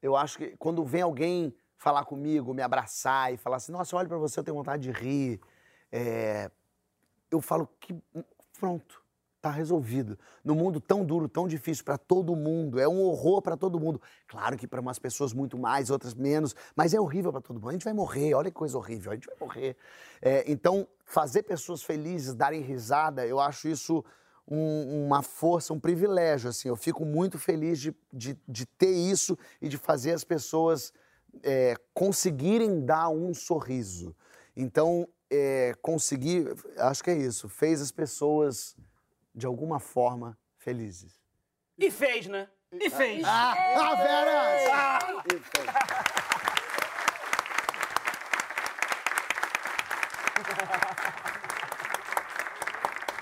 [0.02, 4.00] Eu acho que quando vem alguém falar comigo, me abraçar e falar assim, nossa, eu
[4.00, 5.40] olho pra você, eu tenho vontade de rir.
[5.92, 6.50] É,
[7.30, 7.96] eu falo que
[8.60, 9.02] pronto,
[9.42, 10.18] tá resolvido.
[10.44, 14.00] No mundo tão duro, tão difícil para todo mundo, é um horror para todo mundo.
[14.28, 17.70] Claro que para umas pessoas muito mais, outras menos, mas é horrível para todo mundo.
[17.70, 19.76] A gente vai morrer, olha que coisa horrível, a gente vai morrer.
[20.22, 24.06] É, então, fazer pessoas felizes, darem risada, eu acho isso
[24.48, 26.50] um- uma força, um privilégio.
[26.50, 30.92] Assim, eu fico muito feliz de, de, de ter isso e de fazer as pessoas
[31.44, 34.16] é, conseguirem dar um sorriso.
[34.56, 38.76] Então, é, conseguir, acho que é isso, fez as pessoas,
[39.34, 41.22] de alguma forma, felizes.
[41.78, 42.50] E fez, né?
[42.74, 43.24] E fez.
[43.26, 46.31] Ah, Veras!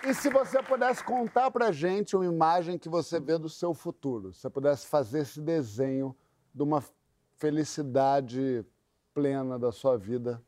[0.07, 4.33] E se você pudesse contar pra gente uma imagem que você vê do seu futuro?
[4.33, 6.15] Se você pudesse fazer esse desenho
[6.53, 6.83] de uma
[7.37, 8.65] felicidade
[9.13, 10.41] plena da sua vida,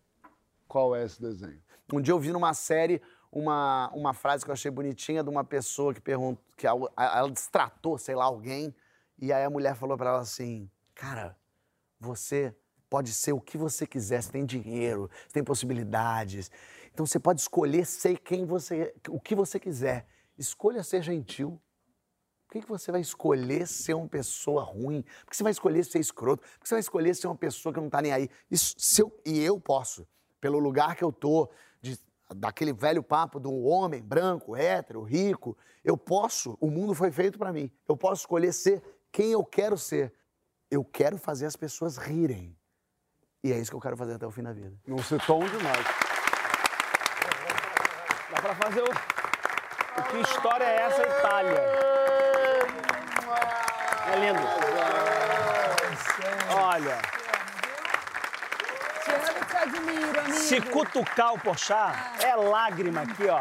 [0.67, 1.61] qual é esse desenho?
[1.91, 3.01] Um dia eu vi numa série
[3.31, 7.17] uma, uma frase que eu achei bonitinha de uma pessoa que perguntou, que a- a-
[7.19, 8.73] ela destratou, sei lá, alguém,
[9.19, 11.35] e aí a mulher falou pra ela assim: Cara,
[11.99, 12.55] você
[12.89, 16.49] pode ser o que você quiser, você tem dinheiro, você tem possibilidades.
[16.93, 20.05] Então você pode escolher ser quem você, o que você quiser.
[20.38, 21.61] Escolha ser gentil.
[22.47, 25.03] Por que, que você vai escolher ser uma pessoa ruim?
[25.03, 26.41] Por que você vai escolher ser escroto?
[26.43, 28.30] Por que você vai escolher ser uma pessoa que não tá nem aí?
[28.49, 30.05] Isso, se eu- e eu posso,
[30.41, 31.49] pelo lugar que eu tô,
[31.81, 31.97] de-
[32.35, 37.53] daquele velho papo do homem branco, hétero, rico, eu posso, o mundo foi feito para
[37.53, 37.72] mim.
[37.88, 40.13] Eu posso escolher ser quem eu quero ser.
[40.69, 42.57] Eu quero fazer as pessoas rirem.
[43.43, 44.77] E é isso que eu quero fazer até o fim da vida.
[44.85, 45.57] Não citou um de
[48.41, 48.85] pra fazer o.
[49.99, 51.59] o que história é essa, Itália?
[54.11, 54.41] É lindo.
[56.53, 56.97] Olha,
[60.34, 61.95] se cutucar o Porchat,
[62.26, 63.39] é lágrima aqui, ó.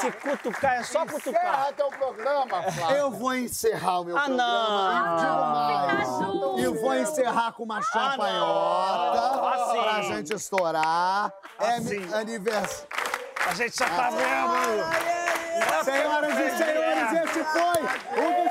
[0.00, 1.72] Se cutucar, é só cutucar.
[1.76, 2.96] teu programa, Flávio.
[2.96, 5.18] Eu vou encerrar o meu Ah, programa.
[5.18, 5.90] não.
[5.90, 6.58] Fica junto.
[6.60, 9.82] E vou encerrar com uma champanhota Assim.
[9.82, 11.32] pra gente estourar.
[11.58, 12.14] É Assim.
[12.14, 13.05] aniversário.
[13.48, 15.84] A gente já tá vendo.
[15.84, 17.80] Senhoras e senhores, esse foi
[18.22, 18.45] o